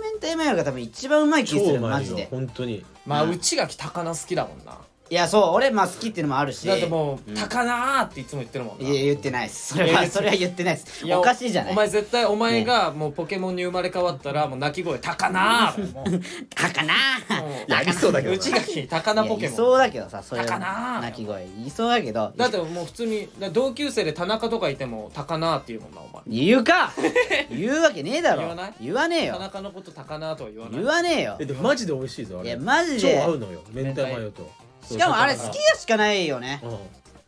[0.00, 2.28] 菜明太マヨが多分一番うまい気するマジで。
[2.30, 2.84] 本当に。
[3.06, 4.78] まあ内垣高菜好きだもんな
[5.12, 6.66] いやそう俺まあ好きっていうのもあるし。
[6.66, 8.88] だってもううん高菜っていつも言ってるもんな。
[8.88, 9.74] いや言ってないです。
[9.74, 11.04] それはそれは言ってないです。
[11.12, 11.72] おかしいじゃない。
[11.72, 16.20] お前絶対お前がもうポケモンに生まれ変わったらもう鳴き声高菜だよ もう
[16.54, 16.94] 高菜
[17.42, 18.36] うんいやありそうだけどな。
[18.38, 19.42] 内垣高菜ポいケモン。
[19.42, 21.46] やいそうだけどさそれ高菜鳴き声。
[21.58, 22.32] 言いそうだけど。
[22.34, 26.44] だってもう普通にだ同級生で田中とかいても高菜って言うもんなお前。
[26.46, 26.90] 言うか。
[27.54, 28.38] 言うわけねえだろ。
[28.40, 28.74] 言わない？
[28.80, 30.80] 言わねえ田よ中のこと高菜とは言わない。
[30.80, 31.36] 言わねえよ。
[31.38, 32.48] えでもマジで美味しいぞあれ。
[32.48, 33.60] いやマジ超で合うのよ。
[33.74, 34.50] 明太マヨと
[34.82, 36.62] しかもあれ好きやしかないよね。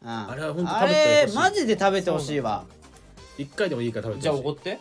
[0.04, 1.34] あれはほんとあ食べてほしい。
[1.36, 2.64] れマジで食べてほしいわ。
[3.38, 4.46] 一回でもいいから食べてじゃあほしい。
[4.46, 4.78] おごって。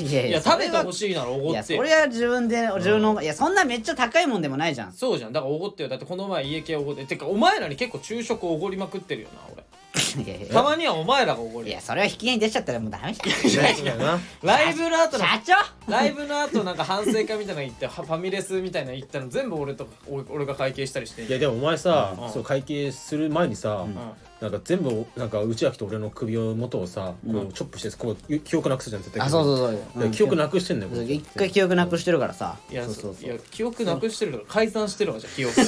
[0.00, 4.92] いやいや食べてほいしいならおごいやそってよれは自分で自分のいやそんなめっちゃ高いもんでもないじゃん。
[4.92, 5.32] そうじゃん。
[5.32, 5.88] だからおごってよ。
[5.88, 7.04] だってこの前家系おごって。
[7.04, 9.64] てかお前らに結構昼食おごりまくってるよな俺
[10.24, 13.50] いやいたまにはお前らがおごりやいやそれは引きに出ちゃったらもうダメじゃん。
[13.50, 15.90] いやいやなライブの後の社長？
[15.90, 21.24] ライブの後なんか反省会みたいなの行ってはファミレスみたいなの行ったの全部俺と俺俺が会計したりして。
[21.24, 22.32] いやでもお前さうん。
[22.32, 23.94] そう会計する前にさん。
[24.38, 27.48] なんか全部なんか内垣と俺の首を元をさこうん。
[27.48, 29.26] うチョップしてこう記憶なくすじゃん絶対。
[29.26, 32.56] あそうそうそうだから記憶なくしてんだよ一回記憶なくしてるからさ。
[32.70, 33.30] いやそうそうそう。
[33.30, 35.54] いや記憶なくしてるから改ざんしてるわじゃあ記憶。
[35.64, 35.66] そ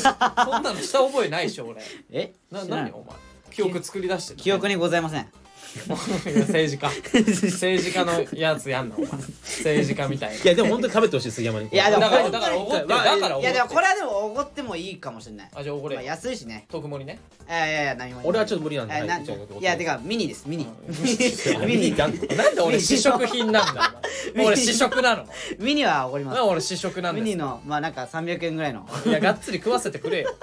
[0.59, 1.83] んなのした覚えないでしょ俺。
[2.11, 2.33] え？
[2.51, 3.28] な知ら何お前？
[3.59, 5.27] 記憶作り出してる記憶にございません。
[5.79, 6.89] 政治家。
[6.89, 9.11] 政治家のやつやんなお前。
[9.43, 10.37] 政治家みたいな。
[10.37, 11.69] いやでも本当に食べてほしい杉山に。
[11.69, 15.49] いやでもだからだからおごってまあだからおごっていやでもこれはでもおごってもいいかもしれない。
[15.53, 16.67] あじゃあおごれまあよ安いしね。
[16.71, 17.19] 特盛りね。
[17.49, 18.95] いやいやいや何も俺はちょっと無理なんで。
[18.95, 20.29] えなはいじゃあいやてかミニ。
[20.29, 20.65] ですミニ。
[20.65, 20.95] うん
[21.67, 21.97] ミニ。
[21.97, 24.01] なんなんで俺試食品なんだ
[24.37, 25.27] 俺試食なの。
[25.59, 26.41] ミニはおごります。
[26.41, 28.89] 俺試食なんですミニのまあなんか300円ぐらいの。
[29.05, 30.35] いやがっつり食わせてくれよ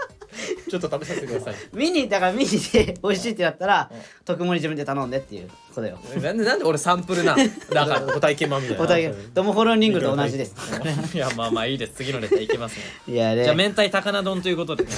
[0.70, 1.56] ちょっと食べさせてください。
[1.74, 3.98] ミニだからミニで美味しいってなったらうん。
[4.26, 6.00] 特盛り自分で頼んでっていうことよ。
[6.22, 8.84] なんでなんで俺サンプルなんだから ご体験版みたいな。
[8.84, 10.56] お互いドモホロンリングと同じです。
[11.14, 11.94] いやまあまあいいです。
[11.96, 12.84] 次のネタいきますね。
[13.14, 14.90] いやじゃ明太高菜丼ということでね。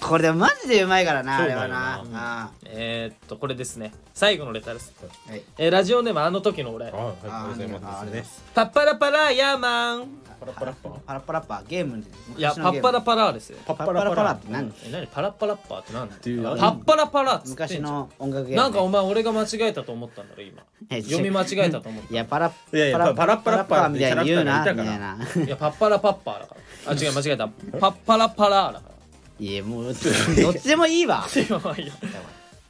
[0.00, 2.50] これでもマジでうまいからなあれはな。
[2.64, 3.92] えーっとこれですね。
[4.14, 4.92] 最後のレターです、
[5.28, 5.42] あはい。
[5.58, 6.86] えーラジオネームあの時の俺。
[6.86, 8.42] あはいありがとうございますあありがとうございます。
[8.54, 10.08] パッパラパラヤーマン
[10.40, 12.82] パラパラッパパラッパラッパゲームでいや昔のゲーム。
[12.82, 13.58] パッパラパラーですよ。
[13.66, 14.72] パパッパラパラって何？
[14.84, 15.06] え何？
[15.06, 16.08] パラッパラッパーって何？
[16.08, 18.62] ていうパッパラパラーっつってんじゃん昔の音楽ゲーム。
[18.62, 20.62] なんかお前俺が間違えたと思ったんだろ今。
[20.90, 26.54] え読み間違えたと思っいやパラいやいやパパラッパラッパーみたいに言うなみたいってキャラいたなたいやパッパラパッパーだか
[26.86, 26.92] ら。
[26.92, 27.48] あ 違う間違えた。
[27.78, 28.94] パッパラパラーだから。
[29.38, 31.26] いやもうどっちでもいいわ。
[31.34, 31.92] いやまあいいや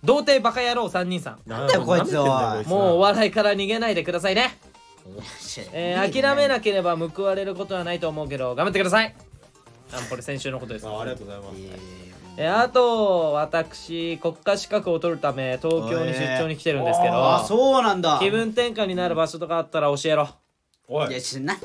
[0.04, 1.38] 童貞バカ野郎3人さん。
[1.46, 2.62] なんだよこいつは。
[2.66, 4.56] もうお笑いから逃げないでくださいね、
[5.72, 9.14] え、諦めなければ報われることはないと思うけど頑張ってください
[9.92, 11.56] あこれ先週のことですあありがとうございます
[12.38, 20.28] えーあと私国家資格を取るため東京に出張に来てるんですけあどそうなんだ気分転換になる場所とかあったら教えろ
[20.88, 21.08] おい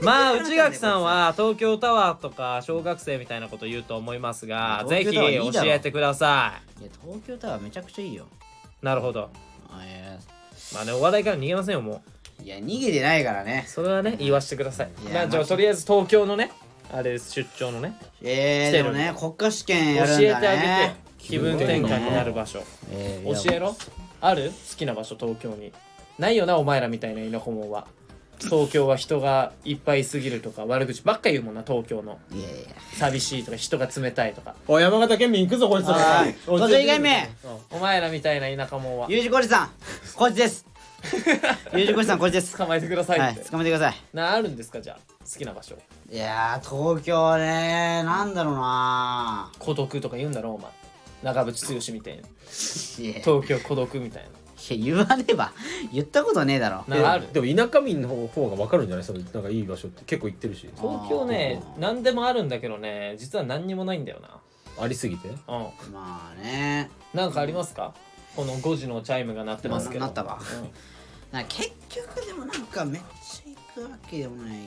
[0.02, 8.26] まあ内垣さんは東京タワーとか小学生みたいなこと言うと思いますがぜひ教えてくださいいや東京タワーめちゃくちゃいいよ
[8.82, 9.30] なるほど
[9.70, 9.82] あ
[10.74, 12.02] まあねお話題から逃げませんよもう
[12.44, 13.66] いや逃げてないからね。
[13.68, 14.90] それはね言わしてください。
[15.04, 16.52] いやまあじゃあとりあえず東京のね
[16.92, 17.96] あれです出張のね。
[18.22, 20.28] えー、でもね国家試験や教るんだね。
[20.38, 22.64] えてあげて気分転換になる場所。
[22.92, 23.76] えー教えろ。
[24.22, 24.50] ある？
[24.50, 25.72] 好きな場所東京に。
[26.20, 27.88] ないよなお前らみたいな田舎者は。
[28.40, 32.18] 東京は人がいっぱいいすぎるとか悪口ばっか言うもんな東京の。
[32.34, 32.70] いやいや。
[32.98, 34.56] 寂しいとか人が冷たいとか。
[34.68, 35.96] おい山形県民行くぞこいつおい
[36.60, 37.30] 51回目
[37.70, 39.08] お前らみたいな田舎者は。
[39.12, 39.70] U 字工事さん
[40.16, 40.66] こいつです
[41.74, 42.58] U 字工事さんこいつです。
[42.58, 45.00] 捕まえてくださいはいって、捕まえてくださなあるんですかじゃあ。
[45.24, 45.76] 好きな場所。
[46.10, 50.70] いいやー東京ねなんだろうな孤独とか言うんだろお前。
[51.24, 53.12] 長渕剛みたいないや。
[53.12, 54.26] いや東京孤独みたい
[54.78, 55.54] 言わねば。
[55.92, 56.84] 言ったことねえだろ。
[56.88, 57.32] ななある。
[57.34, 59.04] でも田舎民の方が分かるんじゃない？
[59.06, 60.70] そのなんかいい場所って結構行ってるし。
[60.76, 63.16] 東京ね何でもあるんだけどね。
[63.18, 64.20] 実は何にもないんだよ
[64.80, 65.30] ありすぎて？
[65.30, 65.44] なうん。
[65.92, 66.92] まあね。
[67.14, 67.94] なんかありますか？
[68.36, 70.02] この5時のチャイムが鳴ってますけど。
[70.02, 70.40] ななったわ。
[70.40, 70.70] うん
[71.32, 74.58] な結局でもなんかめっちゃ行くわけでもない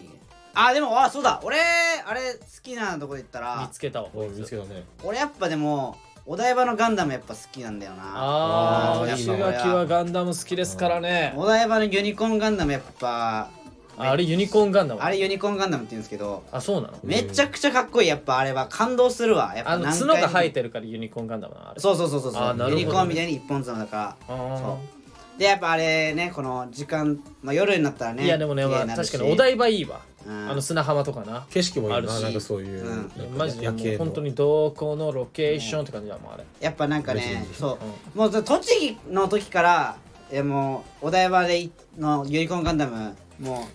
[0.55, 1.41] あでもあそうだ。
[1.43, 1.59] 俺
[2.07, 4.09] あれ好きなとこで言った見らつけたわ。
[4.15, 4.85] おい見つけたね。
[5.03, 5.97] 俺やっぱでも
[6.27, 8.03] お台場のガンダムやっぱ好きなんだよな。
[8.05, 9.85] あ石垣は。
[9.87, 11.35] ガンダム好きですからね。
[11.37, 13.51] お台場のユニコーンガンダムやっぱ
[13.97, 15.01] ああれユニコーンガンダム？
[15.01, 16.99] あれユニコーンガンダムって言うんですけどあそうなの？
[17.03, 18.09] めちゃくちゃかっこいい。
[18.09, 19.55] やっぱあれは感動するわ。
[19.57, 21.71] やっぱあの角が生えてるからユニコーンガンダムなの？
[21.71, 21.81] あれ。
[21.81, 22.71] そうそうそうそうそう。
[22.71, 24.17] ユニコーンみたいに一本角だから。
[24.29, 24.79] あそ
[25.39, 30.51] でやっぱあれねこの時間、まあ、夜になったらねーいやでもね、まあ、確かにお台場いいわ、うん。
[30.51, 31.47] あの砂浜とかな。
[31.51, 32.23] 景色もいいなあるし。
[32.23, 33.37] なんかそういう、うん。
[33.37, 36.45] マジで本当にどこのロケーションって感じだもんあれ。
[36.61, 37.79] やっぱなんかねそ
[38.15, 38.19] う。
[38.19, 39.97] もう栃木の時から
[40.31, 43.69] えもうお台場でいのユニコーンガンダムも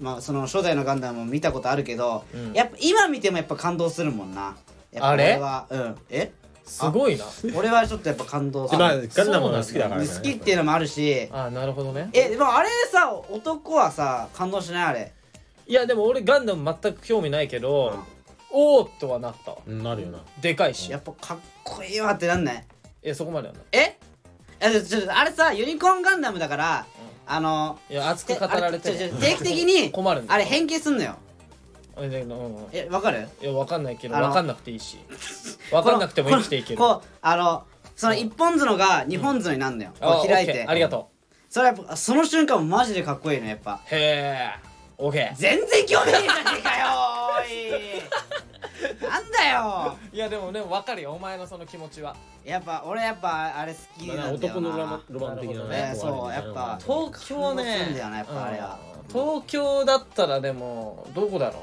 [0.00, 2.52] うまあその初代のガンダムも見たことあるけど、うん。
[2.52, 4.56] やっぱ今見てもやっぱ感動するもんな。
[5.00, 5.34] あれ？
[5.34, 5.66] 俺は。
[5.70, 5.96] うん。
[6.10, 6.32] え？
[6.68, 7.24] すごいな。
[7.54, 8.78] 俺はちょっとやっぱ感動する。
[8.78, 11.28] まあガンダムが好きだから、好きっていうのもあるし。
[11.32, 12.10] あなるほどね。
[12.12, 15.12] えでもあれさ男はさ感動しないあれ。
[15.66, 18.02] いやでも俺ガンダム全く興味ないけど、うん。
[18.50, 19.50] おーっとはなった。
[19.52, 20.20] わうんなるよな。
[20.40, 22.64] でかいし、やっぱかっこいいわってなんない？
[23.04, 23.62] いやそこまではない。
[23.72, 23.98] え？
[24.60, 26.86] えちょちょあれさユニコーンガンダムだから、
[27.26, 30.34] あのいや熱く語られてあちょちょ定期的に 困るんだよ。
[30.34, 31.16] あれ変形すんのよ
[31.98, 32.66] あれでうんうん。
[32.72, 33.28] えわかる？
[33.42, 34.98] いやわかんないけどあのわかんなくていいし。
[35.72, 36.78] わかんなくても生きていける。
[36.78, 37.64] こうあの
[37.96, 40.52] その一本角が二本角になるのよ、こあう開いて。
[40.52, 40.70] オッケー。
[40.70, 41.10] ありがと
[41.50, 43.80] それやっぱその瞬間マジでかっこいいのやっぱ。
[43.90, 44.50] うへえ
[44.98, 45.36] オッケー。
[45.36, 46.86] 全然興味ねえじゃねえかよ
[47.40, 49.08] おい。
[49.10, 49.96] なんだよ。
[50.12, 51.12] いやでもねわかるよ。
[51.12, 52.16] お前のその気持ちは。
[52.44, 54.34] やっぱ俺やっぱあれ好きなんだよな。
[54.34, 55.94] 男のロマロマン的なねね。
[55.94, 58.78] そうやっぱ東京ねやっぱあれは。
[59.04, 59.08] うん。
[59.08, 61.62] 東京だったらでもどこだろ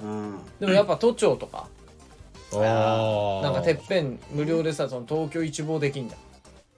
[0.00, 0.08] うな。
[0.12, 0.38] うん。
[0.60, 1.68] でもやっぱ都庁とか。
[2.52, 3.42] あー。
[3.42, 6.20] なんかてっぺん無料でさその東京一望できんじゃん。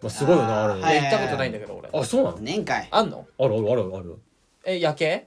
[0.01, 1.91] まあ、すごいよなあれ、行ったことないんだけど俺。
[1.93, 2.39] あそうなの？
[2.39, 2.87] 年会。
[2.91, 3.27] あんの？
[3.37, 4.19] あるあるあるある。
[4.65, 5.27] え夜景？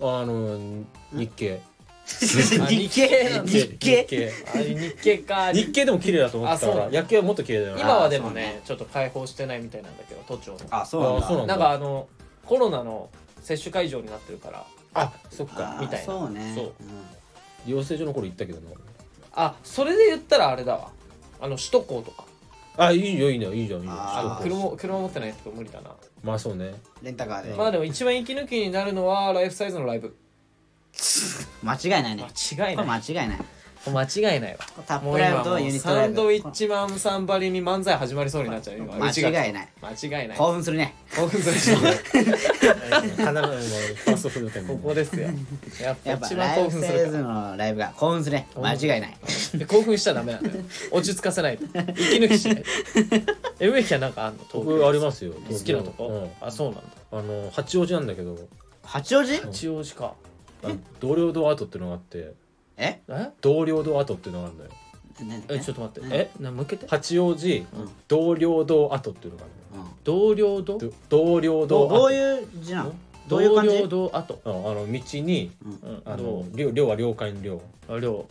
[0.00, 1.62] あの日経
[2.06, 5.18] 日系日系日経。
[5.18, 5.52] か。
[5.52, 6.80] 日経でも綺麗だと思ってたかあそう。
[6.86, 7.80] ら夜景はもっと綺麗だよな。
[7.80, 10.58] 今はでもねねちょっと開放してないみたいなんだけど都庁の。
[10.70, 11.24] あそうなんだ。
[11.26, 12.08] あそうなんかあの
[12.44, 13.08] コロナの
[13.40, 16.04] 接種会場になってるからあそっあかーみたいな。
[16.06, 16.52] そうね。
[16.54, 16.64] そう。
[16.66, 17.72] ん。
[17.72, 18.70] 養成所の頃行ったけどな。
[19.32, 20.90] あそれで言ったらあれだわ。
[21.40, 22.24] あの首都高とか。
[22.76, 23.54] あいいよいいよ。
[23.54, 23.98] いいじゃんいいじゃん。
[23.98, 24.42] あー。
[24.42, 25.90] 首都高車車持ってないと無理だな。
[26.22, 26.74] まあそうね。
[27.02, 27.54] レンタカーで。
[27.54, 30.14] まあでも一番息抜きになるのはライフサイズのライブ
[31.62, 32.22] 間違いないね。
[32.22, 32.86] これ間違いない。
[32.86, 33.38] 間違いない。
[33.86, 34.58] 間違いないわ。
[34.86, 38.94] タッもう今もプライブとユうニットライブサンドウィッチマンさんばりに漫才始まりそうになっちゃう今。
[38.96, 39.68] 間違いない。
[39.82, 40.38] 間違いない。
[40.38, 40.94] 興奮するね。
[41.14, 41.76] 興奮する
[43.22, 45.28] 花のファーストフード店ここですよ
[45.82, 48.36] やっぱやっぱ一番ライフ興奮するかサイズのライブが興奮する。
[48.36, 49.00] ね間違いない。
[49.52, 50.54] らで興奮しちゃダメなんだよ。
[50.90, 51.64] 落ち着かせないと。
[51.64, 51.74] 息
[52.16, 52.56] 抜きしない。
[52.62, 52.62] と
[53.60, 54.44] え植木はなんかあんの？
[54.50, 56.06] 東僕ありますよ好きなとこ、
[56.40, 56.46] うん。
[56.46, 56.82] あそうなんだ。
[57.12, 58.38] あの八王子なんだけど。
[58.82, 59.36] 八王子？
[59.42, 60.14] 八王子か
[61.00, 62.34] 同僚堂跡っていうのがあって。
[62.76, 63.00] え？
[63.08, 63.30] え？
[63.40, 64.70] 同僚堂跡っていうのがあるんだよ。
[65.48, 66.08] えちょっと待って。
[66.08, 66.12] うん。
[66.12, 66.30] え？
[66.40, 66.86] な向けて？
[66.88, 67.56] 八王子。
[67.56, 67.90] うん。
[68.08, 69.46] 同僚堂跡っていうのがあ
[69.76, 72.94] るんだよ同僚堂ど同僚堂跡どういう字なの？
[73.28, 73.78] どういう同感じ？
[73.78, 76.02] 僚堂跡ああの道にうん。
[76.04, 77.60] あどの寮寮は了解の寮。
[77.88, 78.26] あ寮。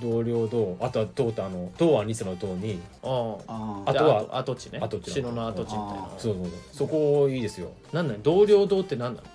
[0.00, 2.80] 同僚堂あとは堂ってあの堂は二世の堂に。
[3.02, 4.78] ああああとはあ跡地ね。
[4.80, 5.84] 跡地だ城の跡地みたいな。
[5.94, 6.50] あそうそうそう。
[6.72, 7.72] そこいいですよ。
[7.92, 9.26] なんだよ同僚堂ってなんなの？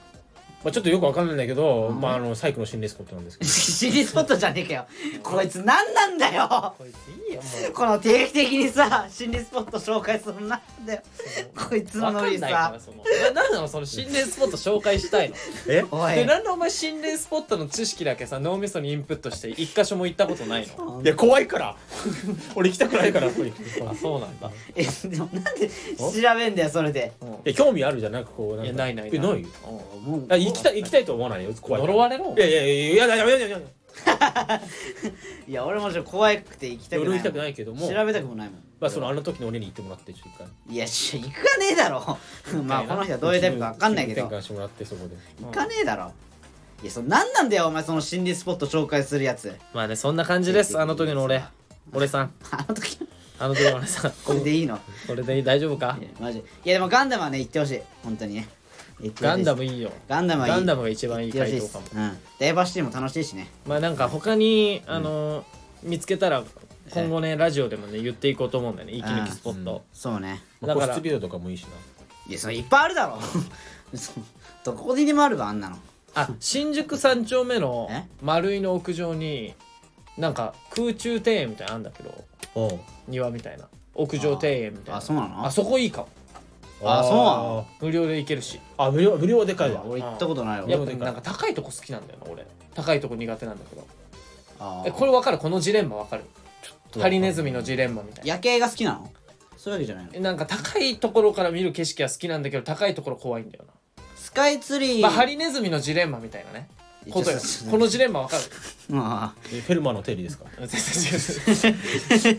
[0.64, 2.02] まあちょっとよくわかんないんだけどうん。
[2.02, 3.50] まああのサイクの心霊スポットなんですけど。
[3.52, 4.86] 心理スポットじゃねえかよ。
[5.24, 6.74] こいつ何なんだよ。
[6.78, 11.02] こいついいよもこの定期的にさ心理スポット紹介するのなんだよ。
[11.56, 12.98] こいつうのノリわかんないかさらその。
[13.34, 15.36] ななんなのその心霊スポット紹介したいの？
[15.70, 15.86] え？
[15.92, 16.16] おい。
[16.16, 21.02] でなんでお前心霊スポットの知識だけさ脳みそにインプットして一箇所も行ったことないの？
[21.04, 21.76] いや怖いから。
[22.56, 23.54] 俺行きたくないからやっぱりい
[23.88, 24.52] あそうなんだ。
[24.76, 27.12] えでもなんで調べんだよそれで。
[27.22, 27.38] うん。
[27.46, 28.64] や興味あるじゃんなんかこうなんか。
[28.66, 29.30] いやないないえない？
[29.30, 29.44] うん。
[30.04, 30.26] もう。
[30.30, 31.44] あ行きたい行きたいと思わない？
[31.44, 31.94] よ怖いから。
[31.94, 32.34] 呪われろ。
[32.38, 33.60] いやいやいや いやいやいやいやいや
[35.48, 37.88] いや俺もちょっと怖くて行きたくない俺行きたくないけども。
[37.90, 38.60] 調べたくもないもん。
[38.80, 40.76] まあそのあの時の俺に行ってもらってちょっと一回。
[40.76, 42.18] いやし行くかねえだろ。
[42.64, 44.22] まあこの人はどういうタイプか分かんないけど。
[44.26, 45.16] 転換してもらってそこで。
[45.44, 46.12] 行かねえだろ。
[46.84, 49.56] いやその何なんだよお前その心理スポット紹介するやつ。
[49.74, 51.44] まあねそんな感じですあの時の俺。
[51.94, 52.34] 俺さん。
[52.52, 53.00] あの時
[53.40, 54.12] あの時の俺さん。
[54.24, 54.78] これでいいの？
[55.08, 55.98] これで大丈夫か？
[56.00, 56.38] いやマジ。
[56.40, 57.82] いやでもガンダムはね行ってほしい。
[58.04, 58.48] 本当にね
[59.22, 59.92] ガンダムいいよ。
[60.10, 60.54] ガンダムはいい。
[60.54, 61.86] ガンダムが一番いい回答かも。
[61.96, 62.18] うん。
[62.40, 63.50] ダイバーシティも楽しいしね。
[63.68, 65.46] まあなんか他にあの
[65.84, 66.44] 見つけたら
[66.92, 68.94] 今後ねラジオでもね言っていこうと思うんだよね。
[68.96, 69.84] 息抜きスポット。
[69.94, 70.42] そうね。
[70.62, 71.70] まあだから個室ビデオとかもいいしな。
[72.28, 73.20] いやそれいっぱいあるだろ。
[73.96, 74.24] そ う
[74.64, 75.78] どこにでもあるわあんなの。
[76.16, 78.04] あ新宿三丁目のえ？
[78.22, 79.54] 丸いの屋上に
[80.18, 82.26] なんか空中庭園みたいなのあんだけど。
[83.08, 83.68] 庭みたいな。
[83.94, 84.98] 屋上庭園みたいな。
[84.98, 85.46] あそうなの？
[85.46, 86.08] あそこいいかも
[86.84, 87.68] あそうなの？
[87.82, 88.60] 無料で行けるし。
[88.78, 89.84] あ無料無料はでかいわ。
[89.86, 90.70] 俺行ったことないわ。
[90.70, 92.46] やっぱなんか高いとこ好きなんだよな俺。
[92.76, 93.88] 高いとこ苦手なんだけど。
[94.60, 95.38] あえこれ分かる？
[95.38, 96.24] このジレンマ分かる？
[97.02, 98.34] ハリネズミのジレンマみたいな。
[98.34, 99.12] 夜景が好きなの？
[99.58, 100.12] そういうわけじゃないの？
[100.14, 103.74] えなんか高いところから見る景色は好きなんだけど高いところ怖いんだよな。
[104.16, 105.02] スカイツリー。
[105.02, 106.70] まあハリネズミのジレンマみたいなね
[107.12, 107.40] ことよ
[107.72, 108.44] このジレンマわかる？
[108.96, 109.40] まあ。
[109.54, 110.46] えフェルマーの定理ですか？
[110.60, 112.38] 全然違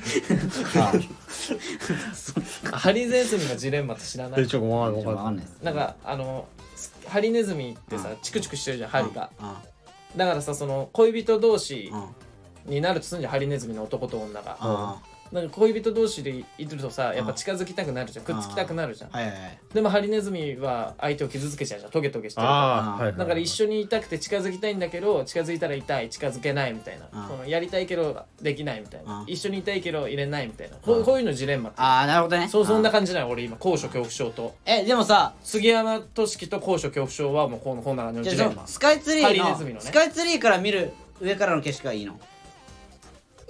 [2.70, 4.46] うハリネズミのジレンマって知らない？
[4.46, 6.46] ちょっとわわかんないですなんかあの
[7.06, 8.16] ハリネズミってさうん。
[8.22, 9.30] チクチクしてるじゃん針が。
[9.38, 9.62] あ
[10.16, 12.08] だからさその恋人同士あ
[12.66, 14.56] になるとすんじゃんハリネズミの男と女が。
[14.60, 14.96] あ
[15.32, 18.24] なんか恋人同士でいるとさやっぱ近づきたくなるじゃん。
[18.24, 19.10] くっつきたくなるじゃん。
[19.10, 19.58] はいはいはい。
[19.74, 21.90] でもハリネズミは相手を傷つけちゃうじゃん。
[21.90, 27.22] トゲトゲしてるかだから一緒にいたくて近づきたいんだけど近づいたら痛い近づけないみたいな。
[27.22, 27.28] うん。
[27.28, 29.20] そのやりたいけどできないみたいな。
[29.20, 29.26] うん。
[29.26, 30.76] 一緒にいたいけど入れないみたいな。
[30.76, 32.48] こうこういうのジレンマってああなるほどね。
[32.48, 33.56] そうそんなあ感じだよ俺今。
[33.58, 34.54] 高所恐怖症と。
[34.64, 38.66] えでもさ杉山俊樹と高所恐怖症はもうこんこんな感じのじゃあジレンマ。
[38.66, 39.80] スカイツリハーのリネズミのね。
[39.82, 42.18] スカイツリーから見る上からの景色がいいの？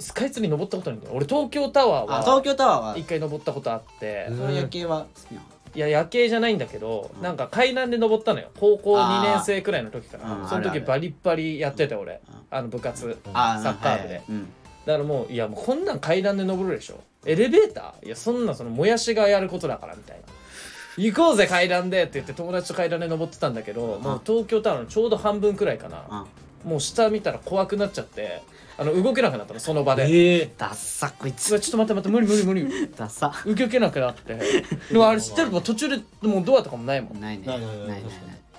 [0.01, 1.15] スカイツリー登ったことないんだよ。
[1.17, 2.99] 俺東京タワーあ東は京タワーは。
[2.99, 4.27] 一回登ったことあって。
[4.31, 5.47] うんその夜景は好きなの。
[5.75, 8.49] いや夜景じゃないんだけどなんか階段で登ったのよ。
[8.59, 10.87] 高校2年生くらいの時かあーうなんその時あるある。
[10.87, 12.21] バリッバリやってた俺。
[12.29, 12.35] うん。
[12.51, 13.19] あの部活。
[13.35, 14.15] あサッカー部で。
[14.15, 14.25] はい。
[14.29, 14.49] うん。
[14.87, 17.01] だからもういやもうこんなん階段で登るでしょ。
[17.27, 18.07] エレベーター？
[18.07, 20.23] いやそんなそのもやしがやることだからみたいな。
[20.97, 26.05] 行こうぜ階段でって言って友達と階段で登ってたんだけどもう東京タワーのちょうど半分くらいかな。
[26.09, 26.27] あ
[26.65, 28.43] もう下見たら怖くなっちゃって
[28.79, 30.05] あの動けなくなったのその場で。
[30.09, 32.91] ええダッサこいうわつちょっと待って待って無理無理無理。
[32.97, 33.33] ダッサ。
[33.45, 34.35] 動けなくなって。
[34.93, 35.51] でもあれ知ってる？
[35.51, 37.21] もう途中でもうドアとかもないもん。
[37.21, 37.47] ないね。
[37.47, 38.03] ないないない。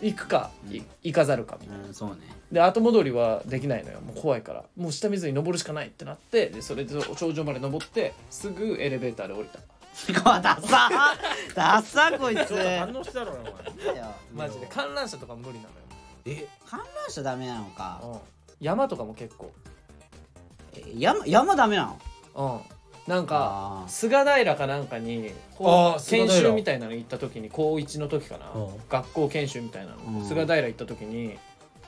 [0.02, 1.86] 行くかい行かざるかみたいな。
[1.86, 2.18] うんそうね。
[2.52, 4.02] で後戻りはできないのよ。
[4.02, 4.66] もう怖いから。
[4.76, 6.04] もう下見ずに登るしかないって。
[6.04, 9.60] なってでそれで頂上まで登ってすぐエレベーターで降りた。
[10.42, 10.90] ダッサ。
[11.56, 12.56] ダッサこいつ。
[12.56, 14.48] 反応したろお前。
[14.48, 14.68] マジで。
[14.68, 15.66] 観覧車とか無理な
[16.26, 16.48] え？
[16.66, 18.00] 観覧車ダメなのか。
[18.02, 18.20] のよ、うん、
[18.60, 19.52] 山とかも結構。
[19.66, 19.79] え
[20.98, 21.94] 山山ダメな
[22.36, 22.62] の？
[23.08, 23.12] うん。
[23.12, 23.90] なんかあー。
[23.90, 26.50] 菅平かなんかにこあーう研菅平。
[26.50, 28.70] 修みたいなの行った時に高1の時かな、うん。
[28.90, 30.28] 学校研修みたいなの、うん。
[30.28, 31.38] 菅平行った時に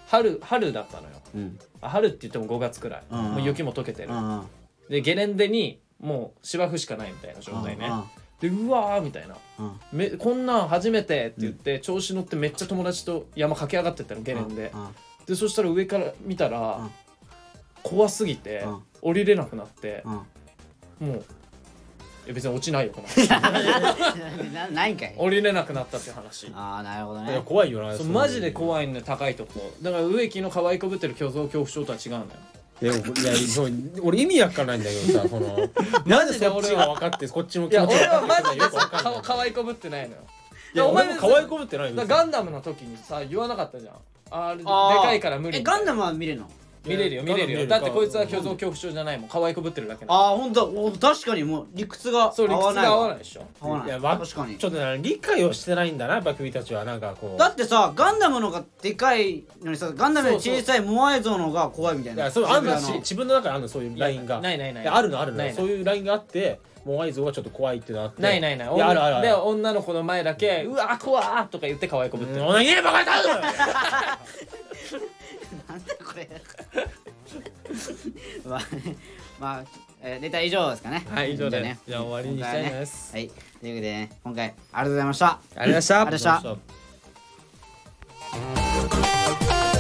[0.08, 1.10] 春春だったのよ。
[1.36, 1.60] うん。
[1.82, 3.24] あ春って言っても5月くらい、うん。
[3.34, 4.44] もう雪も溶けてる、うん。
[4.90, 7.92] でゲレンデにもう芝生しかないみたいな状態ね、
[8.40, 9.36] でうわーみたいな。
[9.60, 9.80] うん。
[9.94, 14.88] めこんなん初めてって言って、調子乗ってめっちゃ友達と山駆け上がってったのゲレンで、うん。
[15.28, 16.92] でそしたら上から見たら、うん
[17.84, 18.80] 怖すぎて、うん。
[19.02, 20.14] 降りれなくなってう、ん。
[20.14, 20.24] も
[21.02, 21.24] う
[22.26, 23.28] いや別に落ちないよこの話。
[24.54, 25.14] なないんかい。
[25.18, 26.52] 降りれなくなったっていう話。
[26.56, 29.72] ああなるほどいやね怖いよなそうマジでい怖いんだよ高いとこ。
[29.82, 32.42] だから植木の可愛いこぶってる虚像恐怖症とは違うんだよ。
[32.82, 33.72] でもいやそう
[34.04, 35.70] 俺意味わかんないんだけどさこの。
[36.06, 39.14] マジでそっち俺はが分かってこっちのいや気持ち俺はマジでよくわかんない。
[39.16, 40.22] か可愛いこぶってないのよ。
[40.74, 43.96] いやお前俺も可愛いこぶってないよだからガンダムの時にさ言わなかったじゃん。
[44.30, 45.02] あれであー。
[45.02, 46.50] かいから無理えガンダムは見れるの？
[46.84, 47.68] 見れるよ見れるよ。
[47.68, 49.30] だってこいつは虚像恐怖症じゃないもん。
[49.30, 53.46] 可愛いこぶってるだけなのああほんとお確かにもう理屈がそう理屈が合わないでしょ。
[53.62, 53.88] 合わない。
[53.88, 54.58] いやわ確かに。
[54.58, 56.84] ちょっとね理解をしてないんだなやっぱ君たちは。
[56.84, 57.40] なんかこう。
[57.40, 62.24] だってさガンダムのがでかいのにさガンダムより小さいモアイ像のが怖いみたいな。
[62.24, 64.42] いやそうあんのし自分の中にあるのそういうラインが。
[64.42, 64.86] ないないないい。
[64.88, 65.38] やあるのあるの。
[65.38, 65.56] ないない。
[65.56, 68.24] そういうラインがあってモアイ像がちょっと怖いってなって。
[68.24, 68.76] ないないない。
[68.76, 69.28] いやあるあるある。
[69.28, 72.42] で女の子の前だけうわ怖ーとか言って可愛いこぶってる。
[72.42, 73.30] うんお前言えば分かったぞ
[75.72, 76.30] なんだこれ。
[78.46, 78.62] まあ、
[79.40, 79.64] まあ
[80.04, 81.06] え、ネタ以上ですかね。
[81.10, 83.30] はい以上です、ね、じゃ終わりにしたいです、ね、はい。
[83.30, 85.28] ということで、ね、今回ありがとうございました。
[85.28, 86.02] ありがとうございました。
[86.02, 86.54] ありがとうござい
[88.46, 89.71] ました。